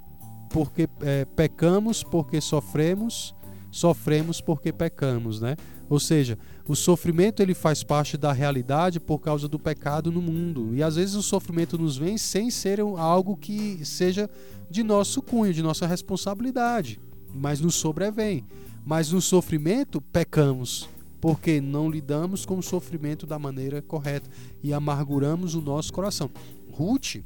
[0.50, 3.36] porque é, pecamos porque sofremos
[3.70, 5.58] sofremos porque pecamos, né?
[5.90, 10.74] Ou seja, o sofrimento ele faz parte da realidade por causa do pecado no mundo.
[10.74, 14.30] E às vezes o sofrimento nos vem sem ser algo que seja
[14.70, 17.00] de nosso cunho, de nossa responsabilidade,
[17.34, 18.44] mas nos sobrevém.
[18.86, 20.90] Mas no sofrimento pecamos,
[21.22, 24.30] porque não lidamos com o sofrimento da maneira correta
[24.64, 26.30] e amarguramos o nosso coração.
[26.72, 27.18] Ruth,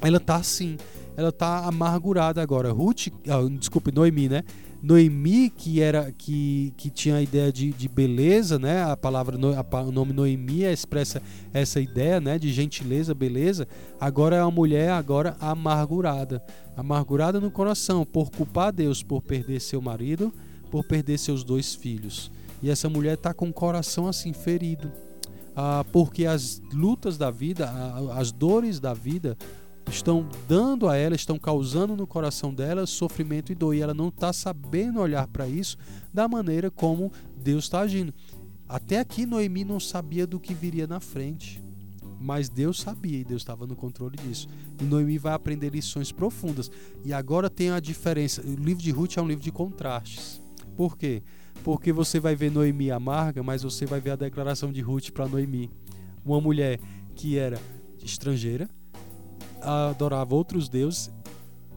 [0.00, 0.76] ela tá assim,
[1.16, 2.72] ela tá amargurada agora.
[2.72, 4.42] Ruth, ah, desculpe, Noemi, né?
[4.80, 8.84] Noemi, que era que, que tinha a ideia de, de beleza, né?
[8.84, 11.20] A palavra a, o nome Noemi expressa
[11.52, 13.66] essa ideia, né, de gentileza, beleza.
[14.00, 16.42] Agora é uma mulher agora amargurada,
[16.76, 20.32] amargurada no coração por culpar Deus por perder seu marido,
[20.70, 22.30] por perder seus dois filhos.
[22.62, 24.92] E essa mulher está com o coração assim ferido,
[25.56, 27.68] ah, porque as lutas da vida,
[28.14, 29.36] as dores da vida
[29.88, 34.08] estão dando a ela, estão causando no coração dela sofrimento e dor, e ela não
[34.08, 35.76] está sabendo olhar para isso
[36.12, 38.12] da maneira como Deus está agindo.
[38.68, 41.62] Até aqui Noemi não sabia do que viria na frente,
[42.20, 44.48] mas Deus sabia e Deus estava no controle disso.
[44.80, 46.70] E Noemi vai aprender lições profundas.
[47.04, 48.42] E agora tem a diferença.
[48.42, 50.40] O livro de Ruth é um livro de contrastes.
[50.76, 51.22] Por quê?
[51.64, 55.26] Porque você vai ver Noemi amarga, mas você vai ver a declaração de Ruth para
[55.26, 55.70] Noemi,
[56.24, 56.78] uma mulher
[57.14, 57.58] que era
[58.04, 58.68] estrangeira,
[59.62, 61.10] adorava outros deuses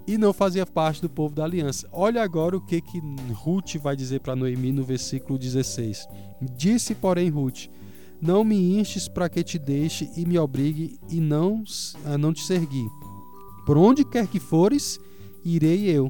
[0.07, 1.87] e não fazia parte do povo da aliança.
[1.91, 3.01] Olha agora o que que
[3.33, 6.07] Ruth vai dizer para Noemi no versículo 16.
[6.55, 7.67] Disse, porém, Ruth:
[8.21, 11.63] Não me instes para que te deixe e me obrigue e não
[12.05, 12.89] a não te seguir.
[13.65, 14.99] Por onde quer que fores,
[15.45, 16.09] irei eu,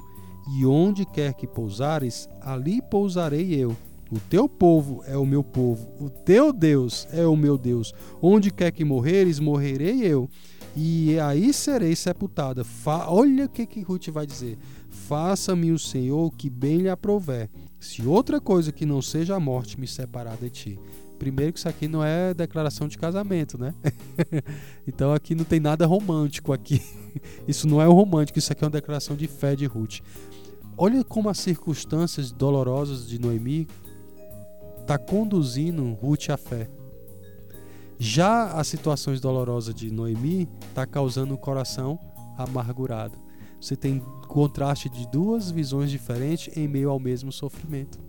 [0.57, 3.75] e onde quer que pousares, ali pousarei eu.
[4.11, 7.93] O teu povo é o meu povo, o teu Deus é o meu Deus.
[8.21, 10.29] Onde quer que morreres, morrerei eu
[10.75, 12.63] e aí serei sepultada.
[12.63, 14.57] Fa Olha o que, que Ruth vai dizer:
[14.89, 19.79] Faça-me o Senhor que bem lhe aprouver, se outra coisa que não seja a morte
[19.79, 20.79] me separar de ti.
[21.19, 23.75] Primeiro que isso aqui não é declaração de casamento, né?
[24.87, 26.81] então aqui não tem nada romântico aqui.
[27.47, 29.99] Isso não é o romântico, isso aqui é uma declaração de fé de Ruth.
[30.77, 33.67] Olha como as circunstâncias dolorosas de Noemi
[34.87, 36.69] tá conduzindo Ruth à fé.
[38.03, 41.99] Já as situações dolorosas de Noemi está causando o coração
[42.35, 43.15] amargurado.
[43.59, 47.99] Você tem contraste de duas visões diferentes em meio ao mesmo sofrimento.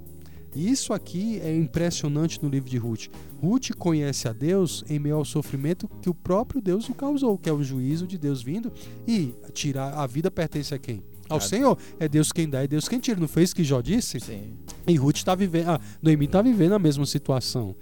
[0.57, 3.09] E isso aqui é impressionante no livro de Ruth.
[3.39, 7.51] Ruth conhece a Deus em meio ao sofrimento que o próprio Deus o causou, que
[7.51, 8.73] é o juízo de Deus vindo
[9.07, 11.03] e tirar a vida pertence a quem?
[11.29, 11.77] Ao Senhor.
[12.01, 13.21] É Deus quem dá, é Deus quem tira.
[13.21, 14.19] Não foi isso que Jó disse?
[14.21, 14.55] Sim.
[14.87, 17.77] E Ruth está vivendo, ah, Noemi está vivendo a mesma situação.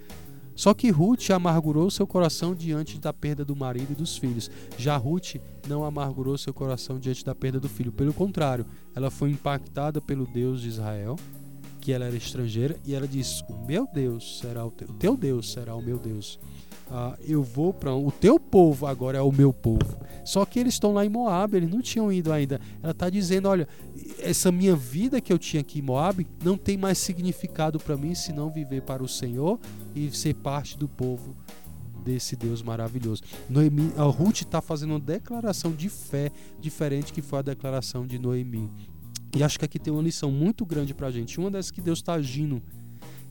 [0.61, 4.47] Só que Ruth amargurou seu coração diante da perda do marido e dos filhos.
[4.77, 7.91] Já Ruth não amargurou seu coração diante da perda do filho.
[7.91, 11.15] Pelo contrário, ela foi impactada pelo Deus de Israel,
[11.79, 15.17] que ela era estrangeira, e ela disse: O meu Deus será o teu, o teu
[15.17, 16.39] Deus será o meu Deus.
[16.93, 19.97] Ah, eu vou para o teu povo agora é o meu povo.
[20.25, 22.59] Só que eles estão lá em Moab, eles não tinham ido ainda.
[22.83, 23.65] Ela está dizendo: olha,
[24.19, 28.13] essa minha vida que eu tinha aqui em Moab não tem mais significado para mim
[28.13, 29.57] senão viver para o Senhor
[29.95, 31.33] e ser parte do povo
[32.03, 33.23] desse Deus maravilhoso.
[33.49, 38.19] Noemi, a Ruth está fazendo uma declaração de fé diferente que foi a declaração de
[38.19, 38.69] Noemi.
[39.33, 41.39] E acho que aqui tem uma lição muito grande para a gente.
[41.39, 42.61] Uma das que Deus está agindo.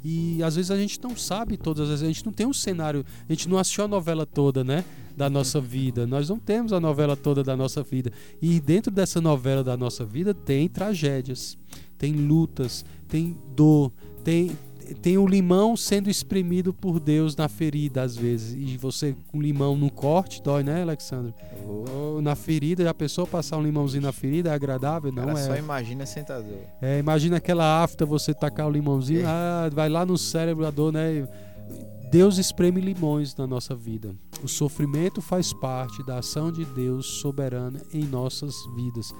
[0.04, 3.04] E às vezes a gente não sabe todas as a gente não tem um cenário,
[3.28, 4.84] a gente não assistiu a novela toda, né?
[5.16, 6.06] Da nossa vida.
[6.06, 8.10] Nós não temos a novela toda da nossa vida.
[8.40, 11.58] E dentro dessa novela da nossa vida tem tragédias,
[11.98, 13.92] tem lutas, tem dor,
[14.24, 14.56] tem,
[14.94, 18.54] tem o limão sendo espremido por Deus na ferida, às vezes.
[18.54, 21.34] E você com limão no corte dói, né, Alexandre?
[21.66, 25.12] Ou na ferida, a pessoa passar um limãozinho na ferida é agradável?
[25.12, 25.46] Não Cara, é.
[25.46, 26.58] só imagina sentador.
[26.80, 29.26] É, imagina aquela afta, você tacar o limãozinho, É.
[29.26, 31.28] ah, vai lá no cérebro a dor, né?
[32.10, 34.14] Deus espreme limões na nossa vida.
[34.42, 39.14] O sofrimento faz parte da ação de Deus soberana em nossas vidas.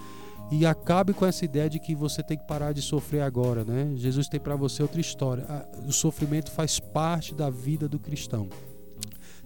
[0.51, 3.93] E acabe com essa ideia de que você tem que parar de sofrer agora, né?
[3.97, 5.45] Jesus tem para você outra história.
[5.49, 8.49] Ah, O sofrimento faz parte da vida do cristão.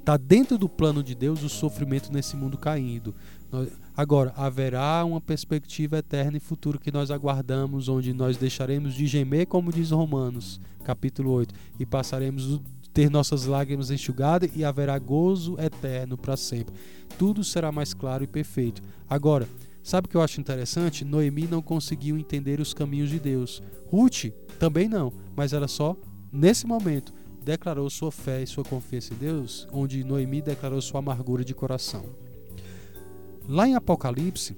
[0.02, 2.58] Tá dentro do plano de Deus o sofrimento nesse mundo.
[3.50, 9.06] Nós- Agora, haverá uma perspectiva eterna e futura que nós aguardamos, onde nós deixaremos de
[9.06, 12.60] gemer, como diz Romanos, capítulo 8, e passaremos a
[12.92, 16.74] ter nossas lágrimas enxugadas e haverá gozo eterno para sempre.
[17.16, 18.82] Tudo será mais claro e perfeito.
[19.08, 19.48] Agora,
[19.84, 21.04] sabe o que eu acho interessante?
[21.04, 23.62] Noemi não conseguiu entender os caminhos de Deus.
[23.86, 25.96] Ruth também não, mas ela só,
[26.32, 27.12] nesse momento,
[27.44, 32.04] declarou sua fé e sua confiança em Deus, onde Noemi declarou sua amargura de coração.
[33.46, 34.56] Lá em Apocalipse,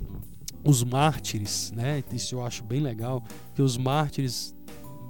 [0.65, 2.03] os mártires, né?
[2.13, 3.23] Isso eu acho bem legal,
[3.55, 4.55] que os mártires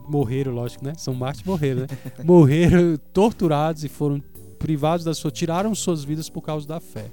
[0.08, 0.94] morreram, lógico, né?
[0.96, 1.88] São mártires morreram, né?
[2.24, 4.22] morreram torturados e foram
[4.58, 7.10] privados da sua, tiraram suas vidas por causa da fé.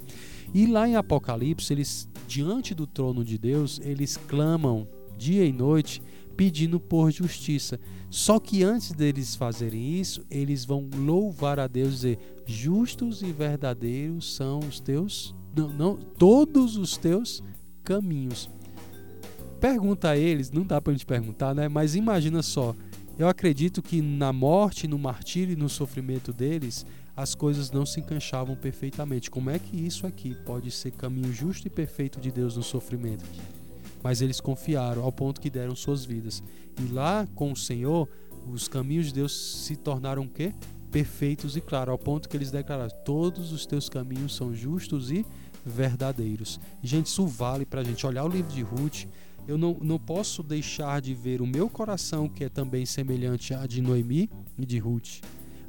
[0.54, 4.86] E lá em Apocalipse, eles diante do trono de Deus, eles clamam
[5.18, 6.00] dia e noite
[6.36, 7.78] pedindo por justiça.
[8.08, 13.32] Só que antes deles fazerem isso, eles vão louvar a Deus e dizer: justos e
[13.32, 17.42] verdadeiros são os teus, não, não, todos os teus
[17.82, 18.48] caminhos.
[19.60, 21.68] Pergunta a eles, não dá pra gente perguntar, né?
[21.68, 22.74] Mas imagina só.
[23.16, 26.84] Eu acredito que na morte, no martírio e no sofrimento deles,
[27.16, 29.30] as coisas não se encaixavam perfeitamente.
[29.30, 33.24] Como é que isso aqui pode ser caminho justo e perfeito de Deus no sofrimento?
[34.02, 36.42] Mas eles confiaram ao ponto que deram suas vidas.
[36.80, 38.08] E lá com o Senhor,
[38.52, 39.32] os caminhos de Deus
[39.64, 40.52] se tornaram o quê?
[40.90, 45.24] Perfeitos e claros, ao ponto que eles declararam: todos os teus caminhos são justos e
[45.64, 46.60] verdadeiros.
[46.82, 49.06] Gente, isso vale pra gente olhar o livro de Ruth.
[49.46, 53.66] Eu não, não posso deixar de ver o meu coração, que é também semelhante a
[53.66, 55.20] de Noemi e de Ruth.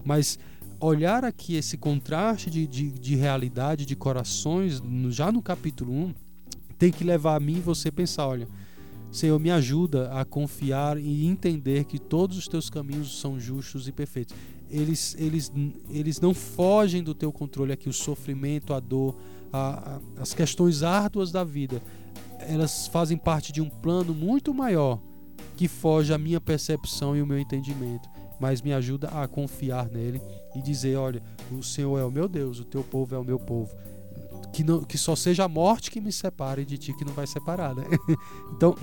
[0.03, 0.37] Mas
[0.79, 6.13] olhar aqui esse contraste de, de, de realidade, de corações, no- já no capítulo 1,
[6.77, 8.47] tem que levar a mim e você pensar: olha,
[9.11, 13.91] Senhor, me ajuda a confiar e entender que todos os teus caminhos são justos e
[13.91, 14.35] perfeitos.
[14.69, 15.51] Eles, eles,
[15.89, 19.15] eles não fogem do teu controle aqui, o sofrimento, a dor,
[19.53, 21.81] a- a- as questões árduas da vida.
[22.39, 24.99] Elas fazem parte de um plano muito maior
[25.55, 30.21] que foge à minha percepção e o meu entendimento, mas me ajuda a confiar nele
[30.55, 31.21] e dizer: olha,
[31.51, 33.75] o Senhor é o meu Deus, o teu povo é o meu povo.
[34.53, 37.27] Que, não, que só seja a morte que me separe de ti, que não vai
[37.27, 37.83] separar, né?
[38.55, 38.75] Então,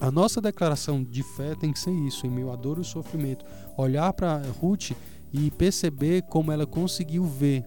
[0.00, 3.44] a nossa declaração de fé tem que ser isso, em meio dor e sofrimento.
[3.76, 4.90] Olhar para Ruth
[5.32, 7.64] e perceber como ela conseguiu ver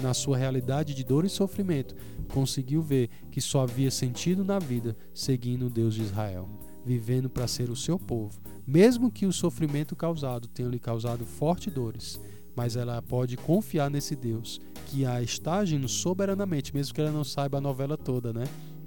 [0.00, 1.94] na sua realidade de dor e sofrimento,
[2.32, 6.48] conseguiu ver que só havia sentido na vida seguindo o Deus de Israel,
[6.84, 8.40] vivendo para ser o seu povo.
[8.72, 12.20] Mesmo que o sofrimento causado tenha lhe causado fortes dores,
[12.54, 17.24] mas ela pode confiar nesse Deus que a está agindo soberanamente, mesmo que ela não
[17.24, 18.44] saiba a novela toda, né?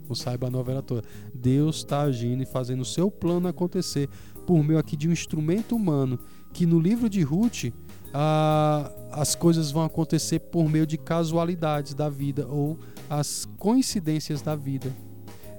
[0.08, 1.06] Não saiba a novela toda.
[1.34, 4.08] Deus está agindo e fazendo o seu plano acontecer
[4.48, 6.18] por meio aqui de um instrumento humano
[6.54, 7.74] que no livro de Ruth
[8.14, 12.80] ah, as coisas vão acontecer por meio de casualidades da vida ou
[13.10, 14.96] as coincidências da vida.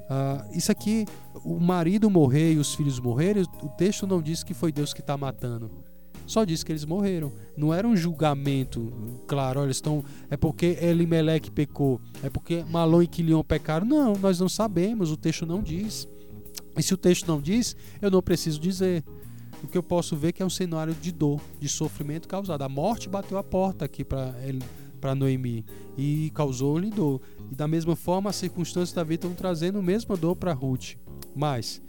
[0.09, 1.07] Ah, isso aqui,
[1.45, 5.01] o marido morrer e os filhos morrerem, o texto não diz que foi Deus que
[5.01, 5.71] está matando.
[6.27, 7.33] Só diz que eles morreram.
[7.57, 8.93] Não era um julgamento,
[9.27, 10.03] claro, olha, estão.
[10.31, 13.87] É porque Elimelec pecou, é porque Malon e Quilion pecaram.
[13.87, 16.09] Não, nós não sabemos, o texto não diz.
[16.77, 19.05] E se o texto não diz, eu não preciso dizer.
[19.63, 22.63] O que eu posso ver é que é um cenário de dor, de sofrimento causado.
[22.63, 24.35] A morte bateu a porta aqui para
[25.05, 25.67] para Noemi
[25.99, 27.21] e causou-lhe dor.
[27.53, 30.95] E da mesma forma, as circunstâncias da vida estão trazendo a mesma dor para Ruth.
[31.37, 31.83] Mas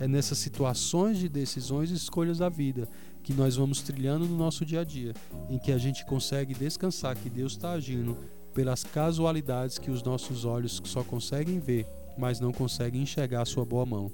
[0.00, 2.88] é nessas situações de decisões e escolhas da vida
[3.22, 5.14] que nós vamos trilhando no nosso dia a dia,
[5.48, 8.16] em que a gente consegue descansar que Deus está agindo
[8.52, 11.86] pelas casualidades que os nossos olhos só conseguem ver,
[12.18, 14.10] mas não conseguem enxergar a sua boa mão.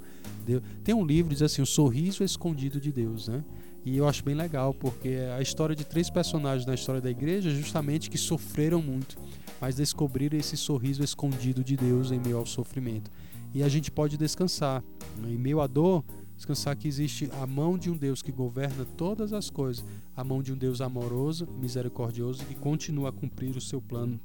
[0.85, 3.43] Tem um livro que diz assim, o sorriso escondido de Deus, né?
[3.85, 7.11] E eu acho bem legal, porque é a história de três personagens na história da
[7.11, 9.17] igreja, justamente que sofreram muito,
[9.61, 13.11] mas descobriram esse sorriso escondido de Deus em meio ao sofrimento.
[13.53, 14.83] E a gente pode descansar,
[15.25, 16.05] em meio à dor,
[16.37, 19.85] descansar que existe a mão de um Deus que governa todas as coisas,
[20.17, 24.19] a mão de um Deus amoroso, misericordioso, que continua a cumprir o seu plano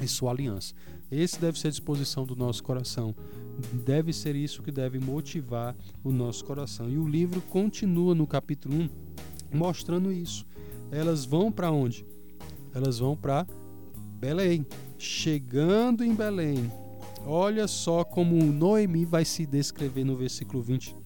[0.00, 0.74] e sua aliança.
[1.10, 3.14] Esse deve ser a disposição do nosso coração.
[3.84, 6.88] Deve ser isso que deve motivar o nosso coração.
[6.88, 8.88] E o livro continua no capítulo 1
[9.52, 10.46] mostrando isso.
[10.90, 12.04] Elas vão para onde?
[12.74, 13.46] Elas vão para
[14.18, 14.66] Belém.
[14.98, 16.70] Chegando em Belém,
[17.26, 20.96] olha só como Noemi vai se descrever no versículo 20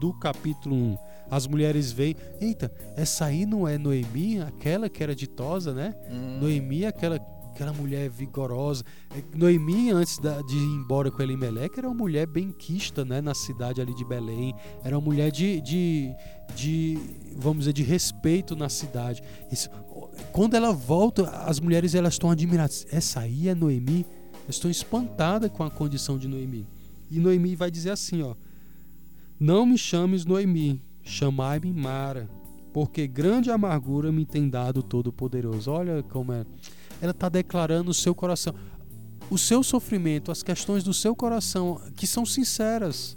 [0.00, 0.98] do capítulo 1.
[1.30, 5.94] As mulheres veem, eita, essa aí não é Noemi, aquela que era ditosa, né?
[6.10, 6.38] Hum.
[6.40, 7.18] Noemi, aquela
[7.50, 8.84] aquela mulher vigorosa.
[9.14, 13.34] É, Noemi, antes de ir embora com Elimelec, era uma mulher bem quista né, na
[13.34, 14.54] cidade ali de Belém.
[14.82, 16.10] Era uma mulher de, de,
[16.54, 16.98] de
[17.36, 19.22] vamos dizer, de respeito na cidade.
[19.50, 19.68] Isso,
[20.32, 22.86] quando ela volta, as mulheres elas estão admiradas.
[22.90, 24.06] Essa aí é Noemi?
[24.46, 26.66] Eu estou espantada com a condição de Noemi.
[27.10, 28.34] E Noemi vai dizer assim, ó:
[29.38, 32.28] Não me chames Noemi, chamai-me Mara,
[32.72, 35.70] porque grande amargura me tem dado Todo-Poderoso.
[35.70, 36.46] Olha como é
[37.00, 38.54] ela está declarando o seu coração.
[39.30, 43.16] O seu sofrimento, as questões do seu coração, que são sinceras.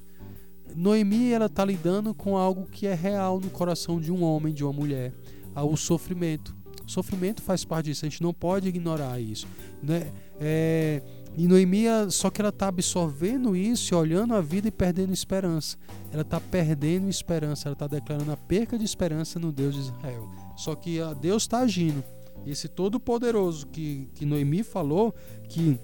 [0.76, 4.64] Noemi ela está lidando com algo que é real no coração de um homem, de
[4.64, 5.14] uma mulher,
[5.56, 6.56] o sofrimento.
[6.86, 9.48] O sofrimento faz parte disso, a gente não pode ignorar isso.
[9.82, 10.12] Né?
[10.40, 11.02] É,
[11.36, 15.78] e Noemi, só que ela está absorvendo isso, olhando a vida e perdendo esperança.
[16.12, 20.30] Ela está perdendo esperança, ela está declarando a perca de esperança no Deus de Israel.
[20.56, 22.04] Só que Deus está agindo
[22.46, 25.14] esse todo-poderoso que, que Noemi falou,
[25.48, 25.80] que,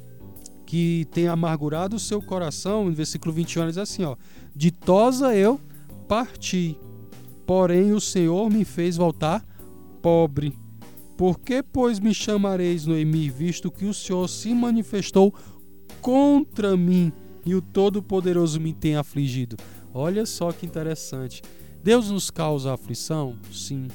[0.66, 4.16] que tem amargurado o seu coração, no versículo 21 diz assim: ó,
[4.55, 5.60] Ditosa eu
[6.07, 6.78] parti,
[7.45, 9.45] porém o Senhor me fez voltar
[10.01, 10.57] pobre.
[11.18, 15.34] Por que, pois, me chamareis, Noemi, visto que o Senhor se manifestou
[16.01, 17.12] contra mim
[17.45, 19.57] e o Todo-Poderoso me tem afligido?
[19.93, 21.41] Olha só que interessante.
[21.84, 23.36] Deus nos causa aflição?
[23.51, 23.88] Sim.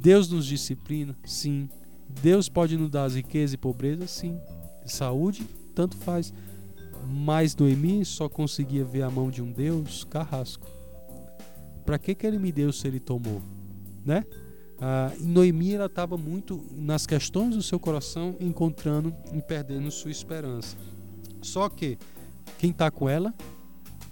[0.00, 1.16] Deus nos disciplina?
[1.24, 1.68] Sim.
[2.22, 4.06] Deus pode nos dar as riquezas e pobreza?
[4.06, 4.38] Sim.
[4.86, 5.44] Saúde?
[5.74, 6.32] Tanto faz.
[7.06, 10.66] Mas Noemi só conseguia ver a mão de um Deus carrasco.
[11.84, 13.42] Para que, que ele me deu se ele tomou?
[14.04, 14.24] Né?
[14.80, 20.76] Ah, Noemi estava muito nas questões do seu coração encontrando e perdendo sua esperança.
[21.42, 21.98] Só que
[22.58, 23.34] quem está com ela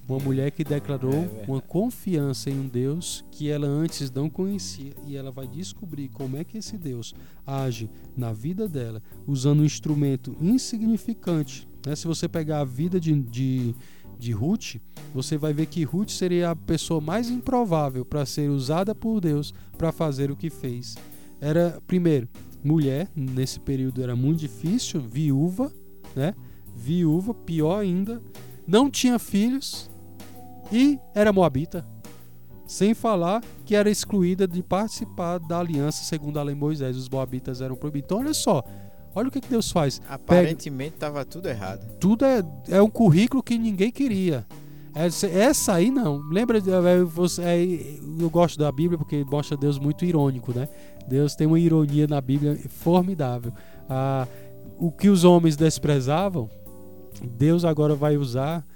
[0.09, 4.93] uma mulher que declarou é uma confiança em um Deus que ela antes não conhecia
[5.05, 7.13] e ela vai descobrir como é que esse Deus
[7.45, 11.69] age na vida dela usando um instrumento insignificante.
[11.85, 11.97] Né?
[11.97, 13.75] Se você pegar a vida de, de,
[14.17, 14.77] de Ruth,
[15.13, 19.53] você vai ver que Ruth seria a pessoa mais improvável para ser usada por Deus
[19.77, 20.97] para fazer o que fez.
[21.41, 22.29] Era, primeiro,
[22.63, 25.73] mulher, nesse período era muito difícil, viúva,
[26.15, 26.33] né?
[26.75, 28.23] Viúva, pior ainda,
[28.67, 29.91] não tinha filhos,
[30.71, 31.85] e era moabita.
[32.67, 36.97] Sem falar que era excluída de participar da aliança segundo a lei Moisés.
[36.97, 38.07] Os moabitas eram proibidos.
[38.07, 38.65] Então, olha só.
[39.15, 40.03] Olha o que, que Deus faz.
[40.09, 41.87] Aparentemente estava tudo errado.
[41.99, 44.45] Tudo é, é um currículo que ninguém queria.
[44.95, 46.19] Essa, aí não.
[46.29, 46.59] Lembra?
[46.59, 47.65] É, você, é,
[48.19, 50.69] eu gosto da Bíblia porque mostra Deus muito irônico, né?
[51.07, 53.53] Deus tem uma ironia na Bíblia formidável.
[53.89, 54.27] Ah,
[54.79, 56.51] o que os homens desprezavam,
[57.23, 58.67] Deus agora vai usar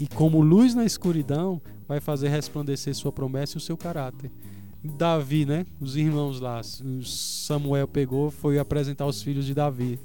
[0.00, 4.30] e como luz na escuridão, vai fazer resplandecer sua promessa e o seu caráter.
[4.82, 5.66] Davi, né?
[5.78, 6.62] Os irmãos lá,
[7.04, 10.00] Samuel pegou, foi apresentar os filhos de Davi.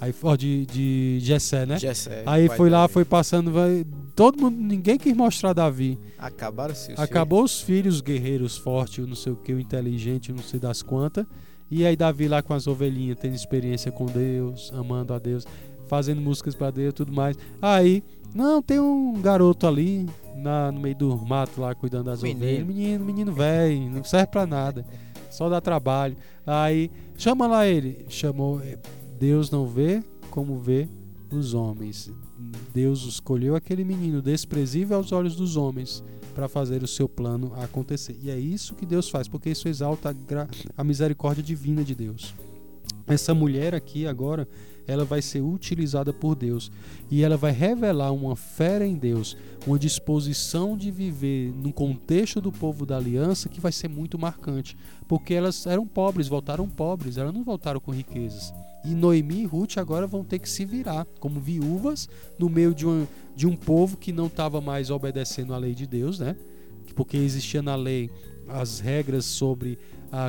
[0.00, 1.78] Aí ó, de, de Jessé, né?
[1.78, 3.84] Jessé, Aí foi lá, foi passando, vai,
[4.14, 5.98] todo mundo, ninguém quis mostrar Davi.
[6.16, 7.52] Acabaram -se Acabou filhos.
[7.52, 11.26] os filhos guerreiros fortes, não sei o que, o inteligente, não sei das quantas.
[11.70, 15.46] E aí Davi lá com as ovelhinhas, tendo experiência com Deus, amando a Deus,
[15.90, 17.36] fazendo músicas para Deus, tudo mais.
[17.60, 22.44] Aí não, tem um garoto ali na, no meio do mato lá cuidando das menino.
[22.44, 22.66] ovelhas.
[22.66, 24.86] Menino, menino velho, não serve pra nada.
[25.32, 26.16] só dá trabalho.
[26.46, 28.06] Aí, chama lá ele.
[28.08, 28.62] Chamou.
[29.18, 30.88] Deus não vê como vê
[31.32, 32.12] os homens.
[32.72, 36.04] Deus escolheu aquele menino desprezível aos olhos dos homens
[36.36, 38.16] para fazer o seu plano acontecer.
[38.22, 42.32] E é isso que Deus faz, porque isso exalta a, a misericórdia divina de Deus.
[43.08, 44.46] Essa mulher aqui agora,
[44.90, 46.70] ela vai ser utilizada por Deus
[47.08, 52.50] e ela vai revelar uma fé em Deus, uma disposição de viver no contexto do
[52.50, 54.76] povo da aliança que vai ser muito marcante,
[55.06, 58.52] porque elas eram pobres, voltaram pobres, elas não voltaram com riquezas.
[58.84, 62.86] E Noemi e Ruth agora vão ter que se virar como viúvas no meio de
[62.86, 66.34] um, de um povo que não estava mais obedecendo à lei de Deus, né?
[66.96, 68.10] Porque existia na lei
[68.48, 69.78] as regras sobre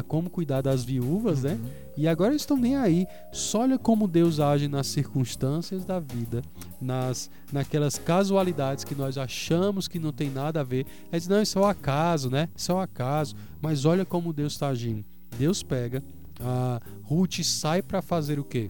[0.08, 1.54] como cuidar das viúvas, né?
[1.54, 1.70] Uhum.
[1.98, 3.08] E agora eles estão nem aí.
[3.32, 6.42] Só olha como Deus age nas circunstâncias da vida,
[6.80, 10.86] nas naquelas casualidades que nós achamos que não tem nada a ver.
[11.12, 12.50] É dizer, não, isso é o um acaso, né?
[12.56, 13.36] Isso é o um acaso.
[13.62, 15.04] Mas olha como Deus está agindo.
[15.38, 16.04] Deus pega,
[16.40, 18.70] a Ruth sai para fazer o quê?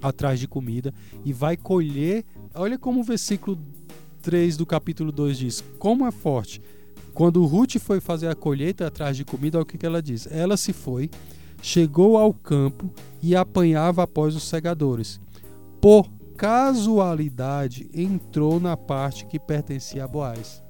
[0.00, 0.92] Atrás de comida
[1.24, 2.24] e vai colher.
[2.54, 3.58] Olha como o versículo
[4.22, 6.60] 3 do capítulo 2 diz: Como é forte
[7.18, 10.28] quando Ruth foi fazer a colheita atrás de comida, olha o que, que ela diz.
[10.30, 11.10] Ela se foi,
[11.60, 12.88] chegou ao campo
[13.20, 15.20] e apanhava após os segadores.
[15.80, 20.62] Por casualidade, entrou na parte que pertencia a Boaz.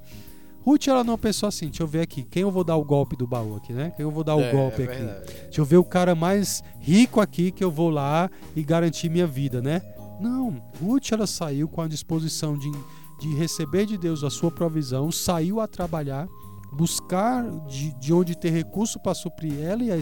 [0.62, 3.14] Ruth ela não pensou assim, deixa eu ver aqui, quem eu vou dar o golpe
[3.14, 3.92] do baú aqui, né?
[3.94, 5.32] Quem eu vou dar é, o golpe é aqui?
[5.42, 9.26] Deixa eu ver o cara mais rico aqui que eu vou lá e garantir minha
[9.26, 9.82] vida, né?
[10.18, 12.70] Não, Ruth ela saiu com a disposição de,
[13.19, 16.29] de receber de Deus a sua provisão, saiu a trabalhar
[16.73, 20.01] buscar de, de onde ter recurso para suprir ela e a,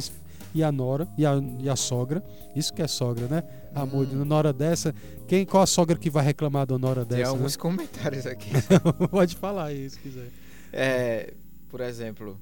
[0.54, 2.22] e a nora e a, e a sogra.
[2.54, 3.42] Isso que é sogra, né?
[3.74, 4.24] Amor, hum.
[4.24, 4.94] na hora dessa,
[5.26, 7.22] quem qual a sogra que vai reclamar da nora dessa?
[7.22, 7.62] Tem alguns né?
[7.62, 8.50] comentários aqui.
[9.10, 10.28] Pode falar aí, se quiser.
[10.72, 11.34] É,
[11.68, 12.38] por exemplo,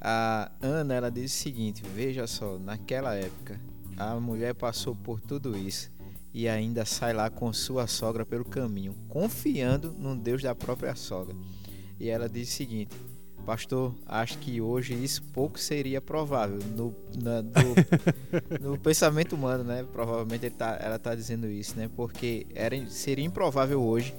[0.00, 3.58] a Ana ela diz o seguinte: veja só, naquela época
[3.96, 5.90] a mulher passou por tudo isso
[6.34, 11.36] e ainda sai lá com sua sogra pelo caminho, confiando no Deus da própria sogra.
[12.00, 12.96] E ela diz o seguinte:
[13.44, 19.84] Pastor, acho que hoje isso pouco seria provável no, na, do, no pensamento humano, né?
[19.92, 21.90] Provavelmente tá, ela está dizendo isso, né?
[21.94, 24.14] Porque era, seria improvável hoje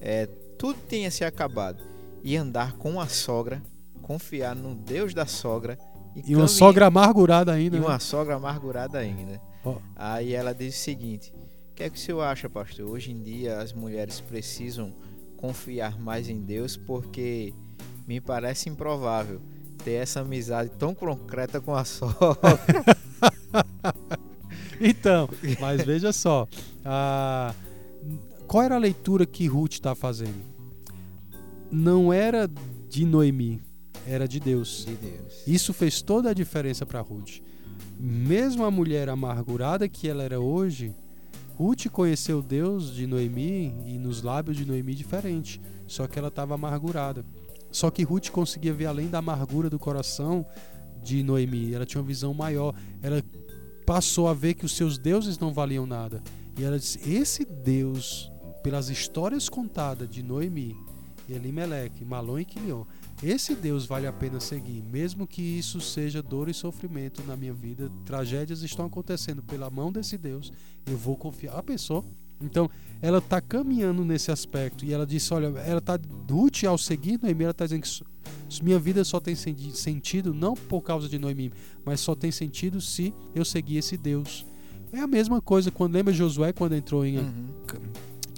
[0.00, 0.26] é,
[0.58, 1.82] tudo tenha se acabado
[2.22, 3.62] e andar com a sogra,
[4.02, 5.78] confiar no Deus da sogra
[6.14, 7.76] e, e uma sogra amargurada ainda.
[7.76, 7.86] E né?
[7.86, 9.40] uma sogra amargurada ainda.
[9.64, 9.76] Oh.
[9.94, 11.32] Aí ela diz o seguinte:
[11.76, 12.88] que é que o senhor acha, pastor?
[12.88, 14.94] Hoje em dia as mulheres precisam
[15.36, 17.52] confiar mais em Deus porque
[18.08, 19.42] me parece improvável
[19.84, 22.58] ter essa amizade tão concreta com a sogra.
[24.80, 25.28] então,
[25.60, 26.48] mas veja só,
[26.82, 27.54] a...
[28.46, 30.42] qual era a leitura que Ruth está fazendo?
[31.70, 32.50] Não era
[32.88, 33.60] de Noemi,
[34.06, 34.86] era de Deus.
[34.86, 35.46] De Deus.
[35.46, 37.42] Isso fez toda a diferença para Ruth.
[38.00, 40.94] Mesmo a mulher amargurada que ela era hoje,
[41.56, 46.54] Ruth conheceu Deus de Noemi e nos lábios de Noemi diferente, só que ela estava
[46.54, 47.24] amargurada.
[47.70, 50.44] Só que Ruth conseguia ver além da amargura do coração
[51.02, 51.72] de Noemi.
[51.72, 52.74] Ela tinha uma visão maior.
[53.02, 53.22] Ela
[53.86, 56.22] passou a ver que os seus deuses não valiam nada.
[56.58, 58.30] E ela disse: Esse Deus,
[58.62, 60.76] pelas histórias contadas de Noemi,
[61.32, 62.84] Elimelec, Malon e Quilion,
[63.22, 67.52] esse Deus vale a pena seguir, mesmo que isso seja dor e sofrimento na minha
[67.52, 70.52] vida, tragédias estão acontecendo pela mão desse Deus,
[70.86, 71.56] eu vou confiar.
[71.56, 72.04] A pessoa
[72.40, 72.70] então,
[73.00, 74.84] ela está caminhando nesse aspecto.
[74.84, 75.98] E ela disse: Olha, ela está
[76.30, 80.82] Ruth ao seguir Noemi, ela está dizendo que minha vida só tem sentido não por
[80.82, 81.52] causa de Noemi,
[81.84, 84.46] mas só tem sentido se eu seguir esse Deus.
[84.92, 87.48] É a mesma coisa quando lembra Josué quando entrou em, uhum.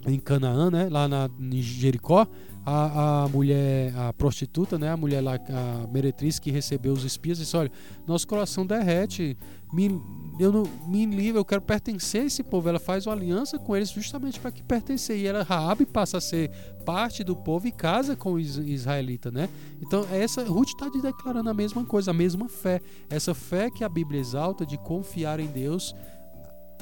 [0.06, 0.88] em Canaã, né?
[0.88, 2.26] lá na, em Jericó
[2.68, 7.38] a, a mulher, a prostituta, né, a mulher lá, a meretriz que recebeu os espias,
[7.38, 7.70] disse: Olha,
[8.06, 9.38] nosso coração derrete,
[9.72, 9.88] me,
[10.38, 12.68] eu não, me livre, eu quero pertencer a esse povo.
[12.68, 15.16] Ela faz uma aliança com eles justamente para que pertencer.
[15.16, 16.50] E ela, Raab, passa a ser
[16.84, 19.48] parte do povo e casa com os israelitas, né?
[19.80, 22.80] Então, essa Ruth está declarando a mesma coisa, a mesma fé.
[23.08, 25.94] Essa fé que a Bíblia exalta de confiar em Deus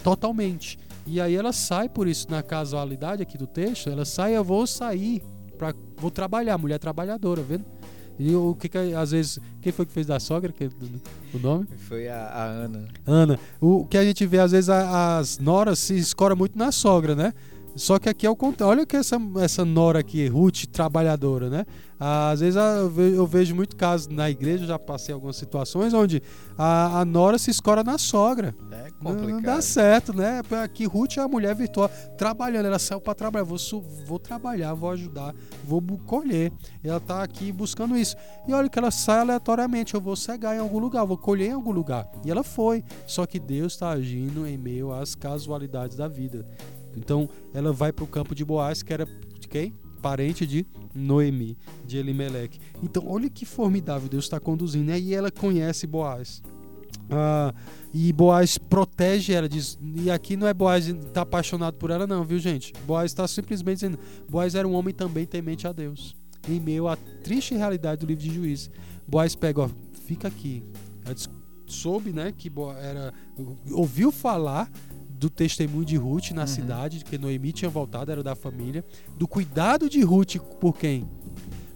[0.03, 0.78] totalmente.
[1.07, 4.66] E aí ela sai por isso na casualidade aqui do texto, ela sai, eu vou
[4.66, 5.22] sair
[5.57, 7.64] pra, vou trabalhar, mulher trabalhadora, vendo?
[8.18, 9.38] E o que, que às vezes.
[9.61, 10.50] Quem foi que fez da sogra?
[10.52, 10.64] Que,
[11.34, 11.66] o nome?
[11.88, 12.88] Foi a, a, Ana.
[13.07, 13.40] Ana.
[13.61, 17.14] O que a gente vê, às vezes, a, as noras se escora muito na sogra,
[17.14, 17.34] né?
[17.77, 18.70] Só que aqui é o contrário.
[18.79, 21.64] Olha que essa, essa nora aqui, Ruth, trabalhadora, né?
[21.99, 25.95] Às vezes ah, eu ve- eu vejo muito casos na igreja, já passei algumas situações
[25.95, 26.22] onde
[26.59, 28.55] a, a nora se escora na sogra.
[28.70, 29.31] É complicado.
[29.31, 30.43] não dá certo, né?
[30.62, 32.66] Aqui Ruth é a mulher virtual trabalhando.
[32.66, 33.45] Ela saiu para trabalhar.
[33.45, 33.57] Vou,
[34.07, 36.53] vou trabalhar, vou ajudar, vou colher.
[36.85, 38.14] Ela tá aqui buscando isso.
[38.47, 39.95] E olha que ela sai aleatoriamente.
[39.95, 42.07] Eu vou cegar em algum lugar, vou colher em algum lugar.
[42.24, 42.85] E ela foi.
[43.07, 46.47] Só que Deus está agindo em meio às casualidades da vida.
[46.97, 49.07] Então ela vai para o campo de Boaz, que era
[49.38, 49.74] de quem?
[50.03, 52.59] Parente de Noemi, de Elimelec.
[52.82, 54.86] Então olha que formidável Deus está conduzindo.
[54.86, 54.99] né?
[54.99, 56.42] E ela conhece Boaz.
[57.11, 57.55] Ah,
[57.92, 62.24] e Boaz protege ela, diz, e aqui não é Boaz tá apaixonado por ela não,
[62.24, 62.72] viu gente?
[62.86, 66.16] Boaz está simplesmente dizendo, Boaz era um homem também temente a Deus.
[66.49, 68.70] Em meio à triste realidade do livro de Juízes.
[69.07, 69.70] Boaz pega, ó,
[70.05, 70.62] fica aqui.
[71.05, 71.28] Ela diz-
[71.66, 73.12] soube, né, que Bo- era
[73.72, 74.70] ouviu falar
[75.16, 76.46] do testemunho de Ruth na Uhum.
[76.46, 78.84] cidade, que Noemi tinha voltado, era da família,
[79.16, 81.08] do cuidado de Ruth por quem?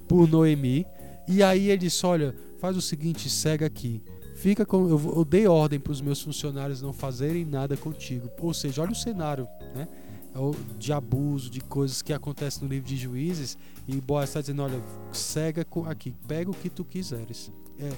[0.06, 0.86] Por Noemi.
[1.26, 4.02] E aí ele disse: Olha, faz o seguinte, cega aqui.
[4.36, 4.88] Fica com.
[4.88, 8.28] Eu, eu dei ordem para os meus funcionários não fazerem nada contigo.
[8.40, 9.86] Ou seja, olha o cenário, né?
[10.34, 13.56] O- De abuso, de coisas que acontecem no livro de juízes.
[13.86, 14.80] E Boaz está dizendo: olha,
[15.12, 17.52] cega aqui, pega o que tu quiseres.
[17.78, 17.90] É,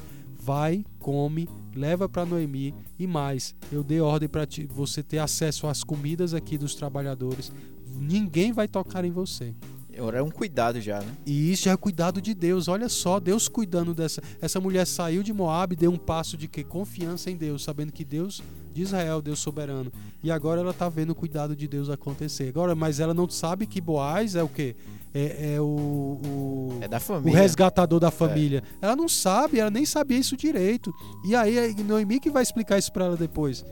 [0.43, 3.55] vai, come, leva para Noemi e mais.
[3.70, 7.53] Eu dei ordem para você ter acesso às comidas aqui dos trabalhadores.
[7.95, 9.55] Ninguém vai tocar em você.
[9.95, 11.16] Era um cuidado já, né?
[11.26, 12.66] E isso é cuidado de Deus.
[12.66, 14.22] Olha só, Deus cuidando dessa.
[14.40, 18.05] Essa mulher saiu de Moab, deu um passo de que confiança em Deus, sabendo que
[18.05, 19.93] Deus de Israel, Deus soberano.
[20.22, 22.49] E agora ela tá vendo o cuidado de Deus acontecer.
[22.49, 24.74] Agora, mas ela não sabe que Boaz é o quê?
[25.15, 27.39] É, é o, o, É da o família.
[27.39, 28.63] resgatador da família.
[28.81, 30.93] Ela não sabe, ela nem sabia isso direito.
[31.25, 33.65] E aí é Noemi que vai explicar isso para ela depois.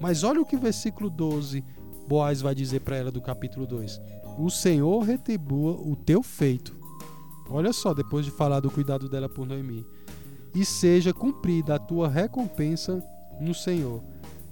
[0.00, 1.62] Mas olha o que o versículo 12
[2.08, 4.00] Boaz vai dizer para ela do capítulo 2.
[4.38, 6.76] O Senhor retribua o teu feito.
[7.48, 9.84] Olha só, depois de falar do cuidado dela por Noemi.
[10.54, 13.02] E seja cumprida a tua recompensa
[13.40, 14.02] no Senhor,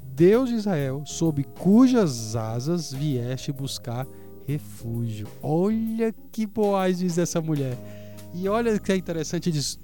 [0.02, 4.06] Deus de Israel, sob cujas asas vieste buscar
[4.46, 5.26] refúgio.
[5.42, 7.76] Olha que Boaz diz essa mulher.
[8.34, 9.78] E olha que é interessante, diz,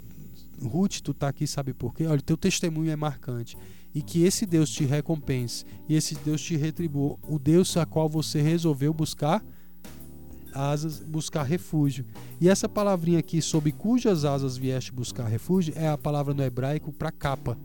[0.63, 2.07] Ruth, tu tá aqui, sabe por quê?
[2.07, 3.57] Olha, teu testemunho é marcante.
[3.95, 5.65] E que esse Deus te recompense.
[5.89, 7.17] E esse Deus te retribua.
[7.29, 9.45] O Deus a qual você resolveu buscar
[10.55, 12.05] asas, buscar refúgio.
[12.41, 16.93] E essa palavrinha aqui, sob cujas asas vieste buscar refúgio, é a palavra no hebraico
[16.93, 17.57] para capa.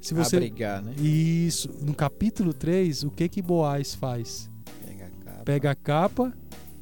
[0.00, 0.94] Se você Abrigar, né?
[0.98, 4.50] Isso, no capítulo 3, o que que Boaz faz?
[5.44, 6.32] Pega a capa.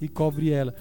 [0.00, 0.74] E cobre ela.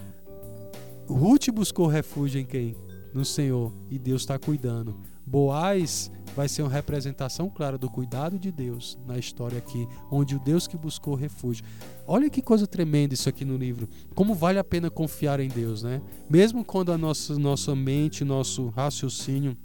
[1.08, 2.76] Ruth buscou refúgio em quem?
[3.14, 3.74] No Senhor.
[3.90, 5.00] E Deus está cuidando.
[5.26, 10.40] Boaz vai ser uma representação clara do cuidado de Deus na história aqui, onde o
[10.40, 11.64] Deus que buscou refúgio.
[12.08, 13.88] Olha que coisa tremenda isso aqui no livro.
[14.16, 16.02] Como vale a pena confiar em Deus, né?
[16.30, 19.58] Mesmo quando a nossa, nossa mente, nosso raciocínio,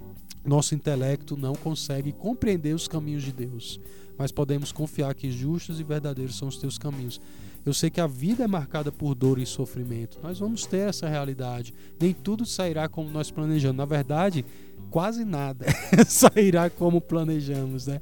[0.44, 3.80] nosso intelecto não consegue compreender os caminhos de Deus,
[4.16, 7.20] mas podemos confiar que justos e verdadeiros são os teus caminhos.
[7.66, 10.20] Eu sei que a vida é marcada por dor e sofrimento.
[10.22, 11.74] Nós vamos ter essa realidade.
[12.00, 13.76] Nem tudo sairá como nós planejamos.
[13.76, 14.46] Na verdade,
[14.88, 15.66] quase nada
[16.06, 18.00] sairá como planejamos, né?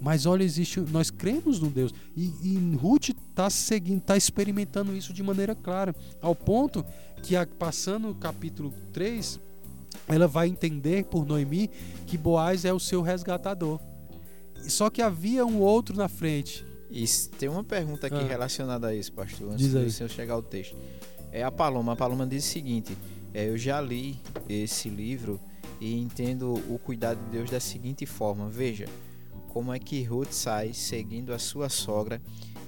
[0.00, 5.12] Mas olha, existe, nós cremos no Deus e, e Ruth está seguindo, está experimentando isso
[5.12, 6.84] de maneira clara, ao ponto
[7.22, 9.40] que passando o capítulo 3,
[10.08, 11.70] ela vai entender por Noemi
[12.06, 13.80] que Boaz é o seu resgatador.
[14.68, 16.64] Só que havia um outro na frente.
[16.90, 17.04] E
[17.38, 18.26] tem uma pergunta aqui Ah.
[18.26, 20.76] relacionada a isso, pastor, antes do senhor chegar ao texto.
[21.30, 21.92] É a Paloma.
[21.92, 22.96] A Paloma diz o seguinte:
[23.34, 24.18] é, eu já li
[24.48, 25.38] esse livro
[25.80, 28.48] e entendo o cuidado de Deus da seguinte forma.
[28.48, 28.86] Veja
[29.48, 32.20] como é que Ruth sai seguindo a sua sogra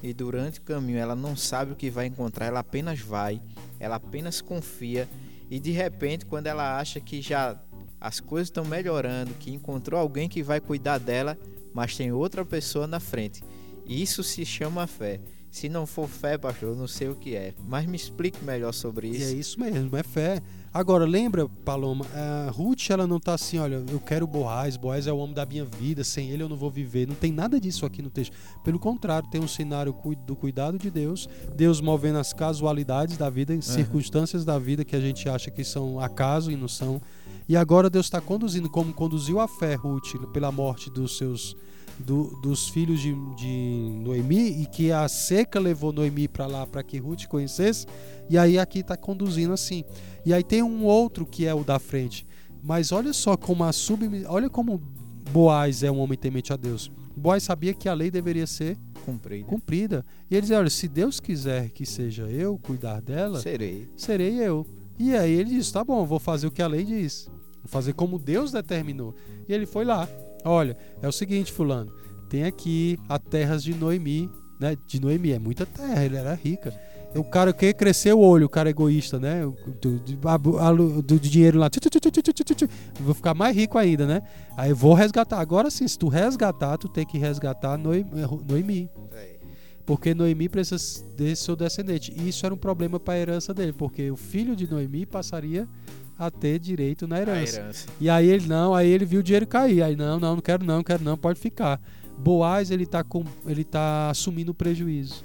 [0.03, 3.41] e durante o caminho ela não sabe o que vai encontrar, ela apenas vai,
[3.79, 5.09] ela apenas confia
[5.51, 7.61] e de repente quando ela acha que já
[8.01, 11.37] as coisas estão melhorando, que encontrou alguém que vai cuidar dela,
[11.75, 13.43] mas tem outra pessoa na frente.
[13.87, 15.21] Isso se chama fé.
[15.51, 17.55] Se não for fé, pastor, eu não sei o que é.
[17.67, 19.37] Mas me explique melhor sobre E é isso.
[19.37, 20.41] isso mesmo, é fé.
[20.73, 25.13] Agora, lembra, Paloma, a Ruth, ela não tá assim, olha, eu quero Boaz, Boaz é
[25.13, 27.09] o homem da minha vida, sem ele eu não vou viver.
[27.09, 28.33] Não tem nada disso aqui no texto.
[28.63, 29.93] Pelo contrário, tem um cenário
[30.25, 35.01] do cuidado de Deus, Deus movendo as casualidades da vida, circunstâncias da vida que a
[35.01, 37.03] gente acha que são acaso e não são.
[37.49, 41.57] E agora Deus está conduzindo, como conduziu a fé, Ruth, pela morte dos seus
[42.01, 46.83] do- dos filhos de, de Noemi e que a seca levou Noemi para lá para
[46.83, 47.87] que Ruth conhecesse.
[48.29, 49.85] E aí aqui está conduzindo assim.
[50.25, 52.27] E aí tem um outro que é o da frente.
[52.63, 54.25] Mas olha só como a submi...
[54.27, 54.81] olha como
[55.33, 56.91] Boaz é um homem temente a Deus.
[57.17, 59.45] Boaz sabia que a lei deveria ser cumprida.
[59.47, 60.07] cumprida.
[60.31, 63.89] E ele diz: Olha, se Deus quiser que seja eu cuidar dela, Serei.
[63.97, 64.67] serei eu.
[64.99, 67.29] E aí ele disse: Tá bom, vou fazer o que a lei diz.
[67.63, 69.15] Vou fazer como Deus determinou.
[69.49, 70.09] E ele foi lá.
[70.45, 71.93] Olha, é o seguinte, Fulano:
[72.29, 74.31] tem aqui a terras de Noemi.
[74.59, 74.77] Né?
[74.87, 76.73] De Noemi, é muita terra, ele era rica.
[77.15, 79.43] O cara que cresceu o olho, o cara egoísta, né?
[79.81, 81.69] Do, do, do dinheiro lá.
[83.01, 84.23] Vou ficar mais rico ainda, né?
[84.57, 85.41] Aí eu vou resgatar.
[85.41, 88.09] Agora sim, se tu resgatar, tu tem que resgatar Noemi.
[88.49, 88.91] Noemi
[89.91, 92.15] porque Noemi precisa desse seu descendente.
[92.17, 95.69] E isso era um problema para a herança dele, porque o filho de Noemi passaria
[96.21, 97.61] a ter direito na herança.
[97.61, 97.89] herança.
[97.99, 99.83] E aí ele não, aí ele viu o dinheiro cair.
[99.83, 101.81] Aí não, não, não quero não, quero não, pode ficar.
[102.19, 105.25] Boaz ele tá com, ele tá assumindo o prejuízo,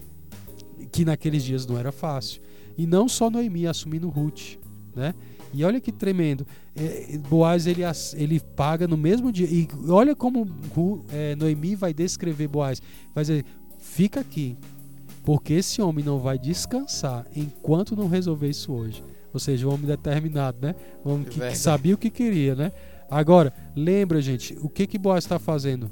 [0.93, 2.41] que naqueles dias não era fácil.
[2.77, 4.55] E não só Noemi assumindo Ruth,
[4.95, 5.13] né?
[5.53, 6.47] E olha que tremendo.
[6.73, 7.81] É, Boaz ele,
[8.13, 9.47] ele paga no mesmo dia.
[9.47, 10.47] E olha como
[11.11, 12.81] é, Noemi vai descrever Boaz.
[13.13, 13.45] Vai dizer:
[13.77, 14.57] fica aqui,
[15.25, 19.03] porque esse homem não vai descansar enquanto não resolver isso hoje.
[19.35, 20.73] Ou seja, o homem determinado, né?
[21.03, 22.71] O homem que, que sabia o que queria, né?
[23.11, 25.91] Agora, lembra, gente, o que que Boaz está fazendo?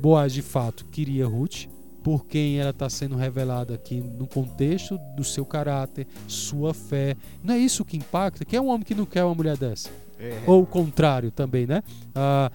[0.00, 1.66] Boaz, de fato, queria Ruth,
[2.02, 7.14] por quem ela está sendo revelada aqui no contexto do seu caráter, sua fé.
[7.44, 8.42] Não é isso que impacta?
[8.42, 9.90] Quem é um homem que não quer uma mulher dessa?
[10.18, 10.44] É.
[10.46, 11.82] Ou o contrário também, né?
[12.14, 12.50] Ah,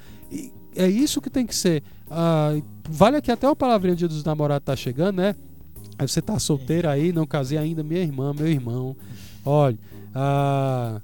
[0.76, 1.84] é isso que tem que ser.
[2.10, 2.60] Ah,
[2.90, 5.36] vale aqui até a palavrinha dia dos namorados tá chegando, né?
[5.96, 8.96] Aí você tá solteira aí, não casei ainda, minha irmã, meu irmão.
[9.46, 9.78] Olha,
[10.14, 11.02] ah,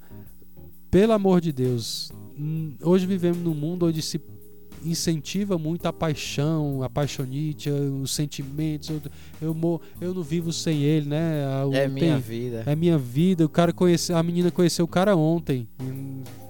[0.91, 4.19] pelo amor de Deus, hum, hoje vivemos num mundo onde se
[4.83, 8.89] incentiva muito a paixão, a paixonite, os sentimentos.
[8.89, 9.01] Eu,
[9.41, 11.43] eu, eu não vivo sem ele, né?
[11.45, 12.63] Ah, É minha vida.
[12.65, 13.45] é minha vida.
[13.45, 15.67] O cara conheceu, a menina conheceu o cara ontem,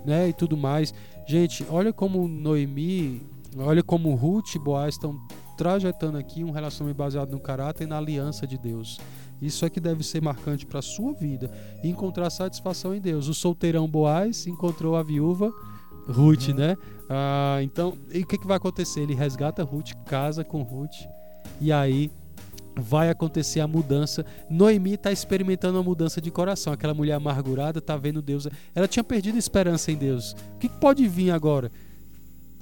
[0.05, 0.29] né?
[0.29, 0.93] E tudo mais.
[1.27, 3.21] Gente, olha como Noemi,
[3.57, 5.19] olha como Ruth e Boaz estão
[5.57, 8.99] trajetando aqui um relacionamento baseado no caráter e na aliança de Deus.
[9.41, 11.49] Isso é que deve ser marcante para sua vida
[11.83, 13.27] e encontrar satisfação em Deus.
[13.27, 15.51] O solteirão Boaz encontrou a viúva
[16.07, 16.75] Ruth, né?
[17.09, 19.01] Ah, então, e o que, que vai acontecer?
[19.01, 20.95] Ele resgata Ruth, casa com Ruth
[21.61, 22.11] e aí
[22.75, 24.25] vai acontecer a mudança.
[24.49, 26.71] Noemi está experimentando uma mudança de coração.
[26.73, 28.47] Aquela mulher amargurada está vendo Deus.
[28.73, 30.35] Ela tinha perdido a esperança em Deus.
[30.55, 31.71] O que, que pode vir agora?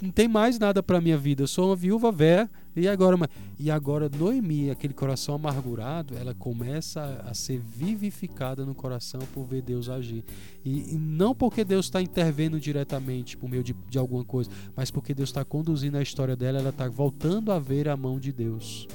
[0.02, 1.42] Não tem mais nada para minha vida.
[1.44, 3.18] Eu sou uma viúva velha e agora,
[3.58, 9.64] e agora Noemi, aquele coração amargurado, ela começa a, ser vivificada no coração por ver
[9.64, 10.24] Deus agir.
[10.64, 14.92] E, e não porque Deus está intervendo diretamente por meio de, de alguma coisa, mas
[14.92, 16.60] porque Deus está conduzindo a história dela.
[16.60, 18.88] Ela está voltando a ver a mão de Deus.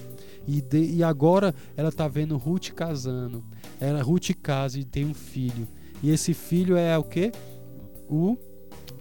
[0.47, 3.45] E, de- e agora ela tá vendo Ruth casando.
[3.81, 5.67] Ela, Ruth casa e tem um filho.
[6.01, 7.33] E esse filho é o quê?
[8.09, 8.37] O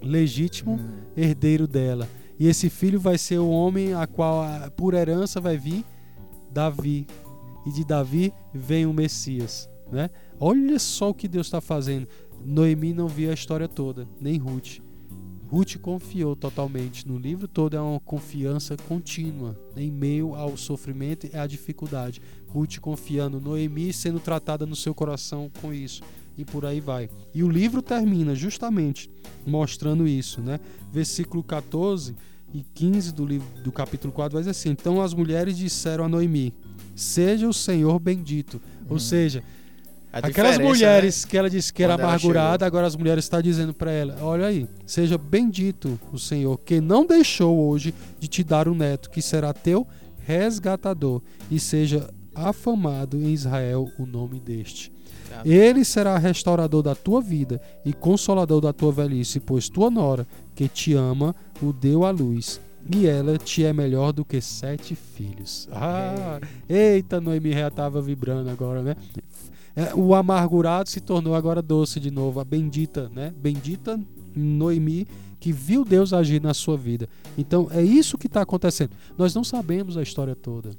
[0.01, 0.79] legítimo
[1.15, 2.07] herdeiro dela.
[2.39, 4.43] E esse filho vai ser o homem a qual
[4.75, 5.85] por herança vai vir
[6.51, 7.05] Davi.
[7.65, 10.09] E de Davi vem o Messias, né?
[10.39, 12.07] Olha só o que Deus está fazendo.
[12.43, 14.79] Noemi não viu a história toda, nem Ruth.
[15.47, 17.07] Ruth confiou totalmente.
[17.07, 22.21] No livro todo é uma confiança contínua, em meio ao sofrimento e à dificuldade.
[22.47, 26.01] Ruth confiando, Noemi sendo tratada no seu coração com isso.
[26.37, 27.09] E por aí vai.
[27.33, 29.09] E o livro termina justamente
[29.45, 30.59] mostrando isso, né?
[30.91, 32.15] Versículo 14
[32.53, 36.09] e 15 do livro do capítulo 4 vai dizer assim: Então as mulheres disseram a
[36.09, 36.53] Noemi:
[36.95, 38.61] Seja o Senhor bendito.
[38.87, 38.99] Ou Uhum.
[38.99, 39.43] seja,
[40.13, 43.73] Aquelas mulheres que ela disse que era Quando ela amargurada, agora as mulheres estão dizendo
[43.73, 48.67] para ela: Olha aí, seja bendito o Senhor, que não deixou hoje de te dar
[48.67, 49.87] um neto, que será teu
[50.25, 54.90] resgatador, e seja afamado em Israel o nome deste.
[55.45, 60.67] Ele será restaurador da tua vida e consolador da tua velhice, pois tua nora, que
[60.67, 62.59] te ama, o deu à luz.
[62.93, 65.67] E ela te é melhor do que sete filhos.
[65.71, 68.95] Ah, eita, Noemi já estava vibrando agora, né?
[69.75, 73.33] É, o amargurado se tornou agora doce de novo, a bendita, né?
[73.37, 73.99] Bendita
[74.35, 75.07] Noemi
[75.39, 77.09] que viu Deus agir na sua vida.
[77.37, 78.91] Então é isso que está acontecendo.
[79.17, 80.69] Nós não sabemos a história toda.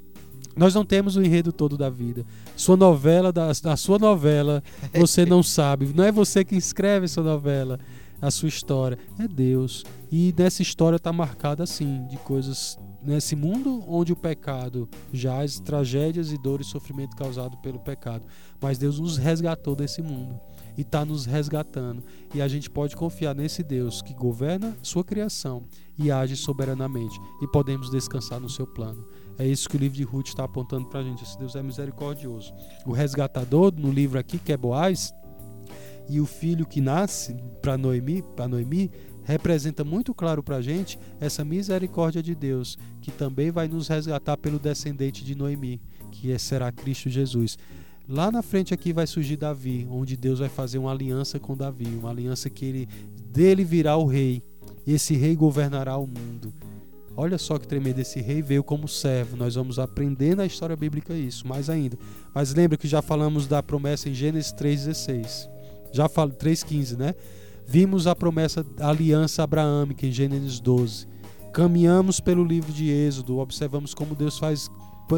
[0.55, 2.25] Nós não temos o enredo todo da vida.
[2.55, 5.91] Sua novela, da, da sua novela, você não sabe.
[5.93, 7.79] Não é você que escreve sua novela,
[8.21, 8.97] a sua história.
[9.19, 9.83] É Deus.
[10.11, 12.77] E nessa história está marcada assim, de coisas.
[13.01, 18.25] Nesse mundo onde o pecado jaz, tragédias e dor e sofrimento causado pelo pecado.
[18.61, 20.39] Mas Deus nos resgatou desse mundo
[20.77, 22.01] e está nos resgatando.
[22.33, 25.63] E a gente pode confiar nesse Deus que governa sua criação
[25.97, 27.19] e age soberanamente.
[27.41, 29.05] E podemos descansar no seu plano.
[29.37, 31.23] É isso que o livro de Ruth está apontando para a gente.
[31.23, 32.53] Esse Deus é misericordioso.
[32.85, 35.13] O resgatador, no livro aqui, que é Boaz,
[36.09, 38.91] e o filho que nasce para Noemi, para Noemi,
[39.23, 44.37] representa muito claro para a gente essa misericórdia de Deus, que também vai nos resgatar
[44.37, 45.81] pelo descendente de Noemi,
[46.11, 47.57] que é, será Cristo Jesus.
[48.07, 51.87] Lá na frente aqui vai surgir Davi, onde Deus vai fazer uma aliança com Davi,
[51.87, 52.87] uma aliança que ele
[53.31, 54.43] dele virá o rei,
[54.85, 56.53] e esse rei governará o mundo.
[57.15, 59.37] Olha só que tremendo, esse rei veio como servo.
[59.37, 61.97] Nós vamos aprender na história bíblica isso, mais ainda.
[62.33, 65.49] Mas lembra que já falamos da promessa em Gênesis 3,16.
[65.91, 67.13] Já falo 3,15, né?
[67.67, 71.07] Vimos a promessa da aliança abraâmica em Gênesis 12.
[71.53, 74.69] Caminhamos pelo livro de Êxodo, observamos como Deus faz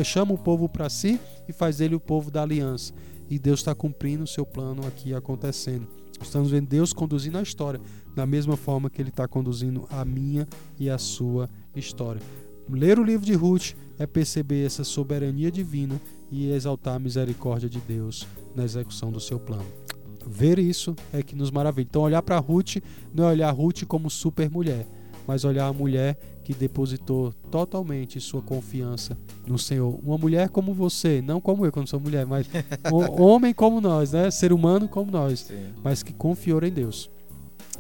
[0.04, 1.18] chama o povo para si
[1.48, 2.94] e faz ele o povo da aliança.
[3.30, 5.88] E Deus está cumprindo o seu plano aqui acontecendo.
[6.22, 7.80] Estamos vendo Deus conduzindo a história
[8.14, 11.65] da mesma forma que Ele está conduzindo a minha e a sua história.
[12.70, 16.00] Ler o livro de Ruth é perceber essa soberania divina
[16.32, 19.66] e exaltar a misericórdia de Deus na execução do seu plano.
[20.26, 21.88] Ver isso é que nos maravilha.
[21.88, 22.78] Então, olhar para Ruth
[23.14, 24.88] não é olhar Ruth como super mulher,
[25.28, 29.18] mas olhar a mulher que depositou totalmente sua confiança
[29.48, 30.00] no Senhor.
[30.04, 32.48] Uma mulher como você, não como eu, quando sou mulher, mas
[32.92, 34.30] um homem como nós, né?
[34.32, 35.74] Ser humano como nós, Sim.
[35.84, 37.10] mas que confiou em Deus.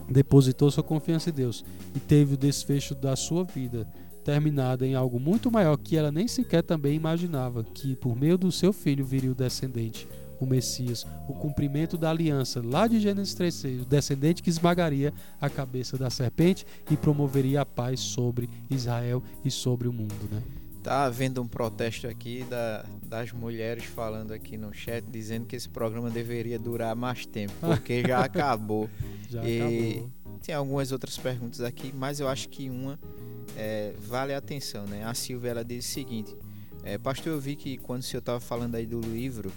[0.10, 1.64] Depositou sua confiança em Deus
[1.96, 3.88] e teve o desfecho da sua vida
[4.24, 8.52] terminada em algo muito maior que ela nem sequer também imaginava, que por meio do
[8.52, 10.08] seu filho viria o descendente,
[10.40, 15.48] o Messias, o cumprimento da aliança lá de Gênesis 3:6, o descendente que esmagaria a
[15.48, 20.42] cabeça da serpente e promoveria a paz sobre Israel e sobre o mundo, né?
[20.86, 25.68] Tá havendo um protesto aqui da, das mulheres falando aqui no chat, dizendo que esse
[25.68, 28.88] programa deveria durar mais tempo, porque já acabou.
[29.28, 30.12] Já E- acabou.
[30.44, 33.00] Tem algumas outras perguntas aqui, mas eu acho que uma
[33.58, 35.04] é, vale a atenção, né?
[35.04, 36.38] A Silvia ela diz o seguinte:
[36.84, 39.52] é, Pastor, eu vi que quando o senhor estava falando aí do livro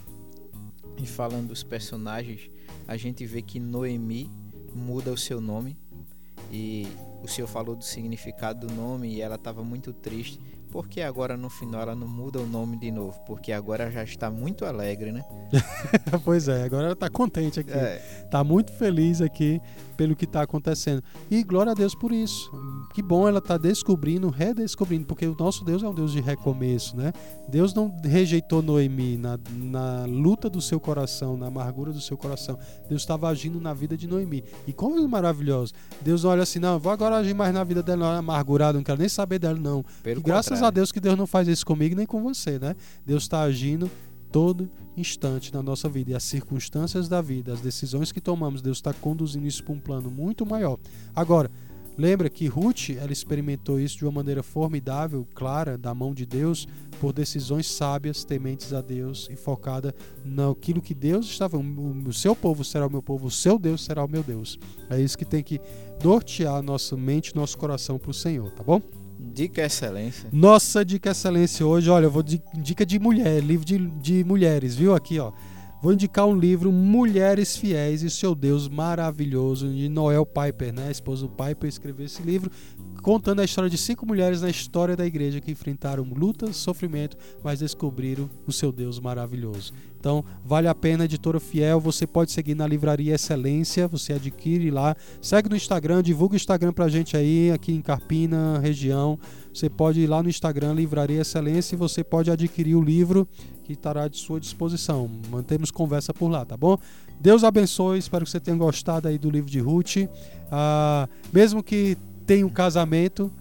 [0.97, 2.51] e falando dos personagens,
[2.87, 4.31] a gente vê que Noemi
[4.74, 5.76] muda o seu nome
[6.51, 6.89] e
[7.22, 10.41] o senhor falou do significado do nome e ela estava muito triste.
[10.71, 13.19] Por que agora no final ela não muda o nome de novo?
[13.27, 15.25] Porque agora já está muito alegre, né?
[16.25, 17.71] pois é, agora ela tá contente aqui.
[17.71, 19.61] É, Tá muito feliz aqui
[19.97, 21.03] pelo que está acontecendo.
[21.31, 22.51] E glória a Deus por isso.
[22.95, 26.97] Que bom ela tá descobrindo, redescobrindo, porque o nosso Deus é um Deus de recomeço,
[26.97, 27.12] né?
[27.49, 32.57] Deus não rejeitou Noemi na, na luta do seu coração, na amargura do seu coração.
[32.89, 34.45] Deus estava agindo na vida de Noemi.
[34.66, 35.73] E como é maravilhoso.
[36.01, 38.85] Deus olha assim, não, vou agora agir mais na vida dela, não, é amargurada, não
[38.85, 39.85] quero nem saber dela, não.
[40.03, 40.67] pelo E graças contrário.
[40.67, 42.75] a Deus que Deus não faz isso comigo nem com você, né?
[43.05, 43.91] Deus está agindo
[44.31, 48.79] todo instante na nossa vida e as circunstâncias da vida, as decisões que tomamos, Deus
[48.79, 50.79] está conduzindo isso para um plano muito maior.
[51.15, 51.51] Agora,
[51.97, 56.67] lembra que Ruth, ela experimentou isso de uma maneira formidável, clara, da mão de Deus,
[57.01, 59.95] por decisões sábias, tementes a Deus e focada
[60.25, 61.57] naquilo que Deus estava.
[61.57, 64.59] O seu povo será o meu povo, o seu Deus será o meu Deus.
[64.91, 65.61] É isso que tem que
[66.03, 68.83] nortear nossa mente, nosso coração para o Senhor, tá bom?
[69.19, 70.29] Dica excelência.
[70.33, 74.77] Nossa dica excelência hoje, olha, eu vou de dica de mulher, livro de, de mulheres,
[74.77, 75.33] viu aqui, ó.
[75.81, 80.89] Vou indicar um livro Mulheres Fiéis e Seu Deus Maravilhoso de Noel Piper, né?
[80.89, 82.51] A esposa do Piper escreveu esse livro
[83.01, 87.61] contando a história de cinco mulheres na história da igreja que enfrentaram lutas, sofrimento, mas
[87.61, 89.72] descobriram o seu Deus maravilhoso.
[90.01, 91.81] Então, vale a pena, editora fiel.
[91.81, 94.97] Você pode seguir na Livraria Excelência, você adquire lá.
[95.22, 99.18] Segue no Instagram, divulga o Instagram pra gente aí, aqui em Carpina, região.
[99.59, 103.27] Você pode ir lá no Instagram, Livraria Excelência, e você pode adquirir o livro
[103.65, 105.11] que estará de sua disposição.
[105.29, 106.79] Mantemos conversa por lá, tá bom?
[107.19, 110.09] Deus abençoe, espero que você tenha gostado aí do livro de Ruth.
[110.49, 113.33] Ah, mesmo que tenha um casamento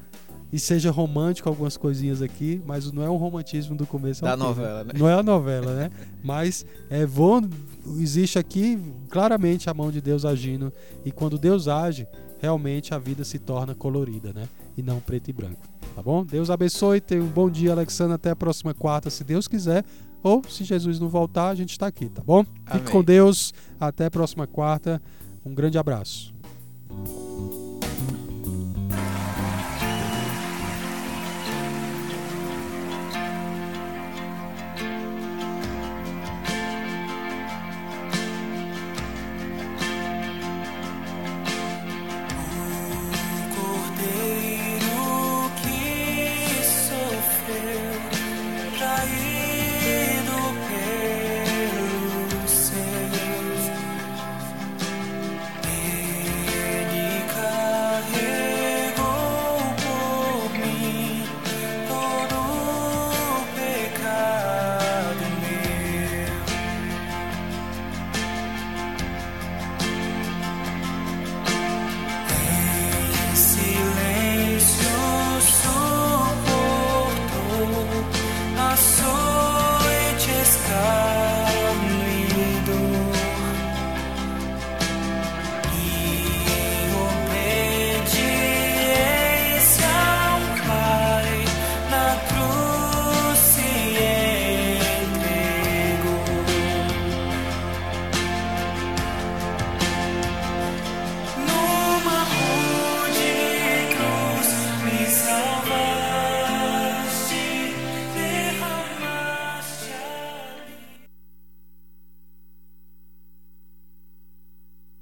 [0.52, 4.44] e seja romântico algumas coisinhas aqui, mas não é um romantismo do começo Da né?
[4.44, 4.94] novela, né?
[4.98, 5.92] Não é a novela, né?
[6.24, 7.44] Mas é vou,
[8.00, 10.74] existe aqui claramente a mão de Deus agindo
[11.06, 12.08] e quando Deus age,
[12.40, 14.48] realmente a vida se torna colorida, né?
[14.78, 15.68] E não preto e branco.
[15.96, 16.24] Tá bom?
[16.24, 19.84] Deus abençoe, tenha um bom dia, Alexandre, até a próxima quarta, se Deus quiser,
[20.22, 22.46] ou se Jesus não voltar, a gente está aqui, tá bom?
[22.66, 22.80] Amém.
[22.80, 25.02] Fique com Deus, até a próxima quarta.
[25.44, 26.34] Um grande abraço.